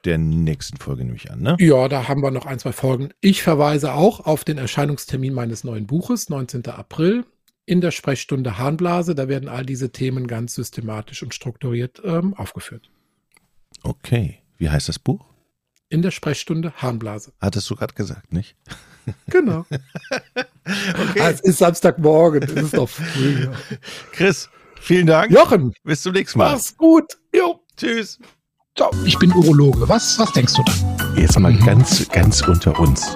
der 0.06 0.18
nächsten 0.18 0.78
Folge 0.78 1.04
nämlich 1.04 1.32
an, 1.32 1.42
ne? 1.42 1.58
Ja, 1.60 1.90
da 1.90 2.08
haben 2.08 2.22
wir 2.22 2.32
noch 2.32 2.46
ein, 2.46 2.60
zwei 2.60 2.72
Folgen. 2.72 3.10
Ich 3.20 3.44
verweise 3.44 3.94
auch 3.94 4.22
auf 4.22 4.46
den 4.46 4.58
Erscheinungstermin 4.58 5.34
meines 5.34 5.64
neuen 5.64 5.88
Buches, 5.88 6.30
19. 6.30 6.66
April 6.68 7.26
in 7.68 7.82
der 7.82 7.92
Sprechstunde 7.92 8.58
Harnblase. 8.58 9.14
Da 9.14 9.28
werden 9.28 9.48
all 9.48 9.66
diese 9.66 9.92
Themen 9.92 10.26
ganz 10.26 10.56
systematisch 10.56 11.22
und 11.22 11.36
strukturiert 11.36 12.02
ähm, 12.04 12.34
aufgeführt. 12.34 12.90
Okay. 13.84 14.40
Wie 14.58 14.70
heißt 14.70 14.90
das 14.90 14.98
Buch? 14.98 15.24
In 15.90 16.02
der 16.02 16.12
Sprechstunde 16.12 16.74
Harnblase. 16.78 17.34
Hattest 17.40 17.70
du 17.70 17.76
gerade 17.76 17.94
gesagt, 17.94 18.34
nicht? 18.34 18.56
Genau. 19.30 19.66
okay. 20.36 21.22
Ah, 21.22 21.30
es 21.30 21.40
ist 21.40 21.60
Samstagmorgen, 21.60 22.44
es 22.44 22.52
ist 22.52 22.74
doch 22.76 22.90
früh. 22.90 23.48
Chris, 24.12 24.50
vielen 24.82 25.08
Dank. 25.08 25.32
Jochen. 25.32 25.72
Bis 25.86 26.02
zum 26.02 26.12
nächsten 26.12 26.40
Mal. 26.40 26.52
Mach's 26.52 26.76
gut. 26.76 27.18
Jo. 27.34 27.62
Tschüss. 27.78 28.20
Ciao. 28.76 28.92
Ich 29.06 29.18
bin 29.18 29.32
Urologe. 29.32 29.88
Was, 29.88 30.20
was 30.20 30.34
denkst 30.34 30.56
du 30.56 30.64
da? 30.64 31.16
Jetzt 31.16 31.40
mal 31.40 31.54
mhm. 31.54 31.66
ganz, 31.66 32.10
ganz 32.10 32.42
unter 32.42 32.78
uns 32.78 33.16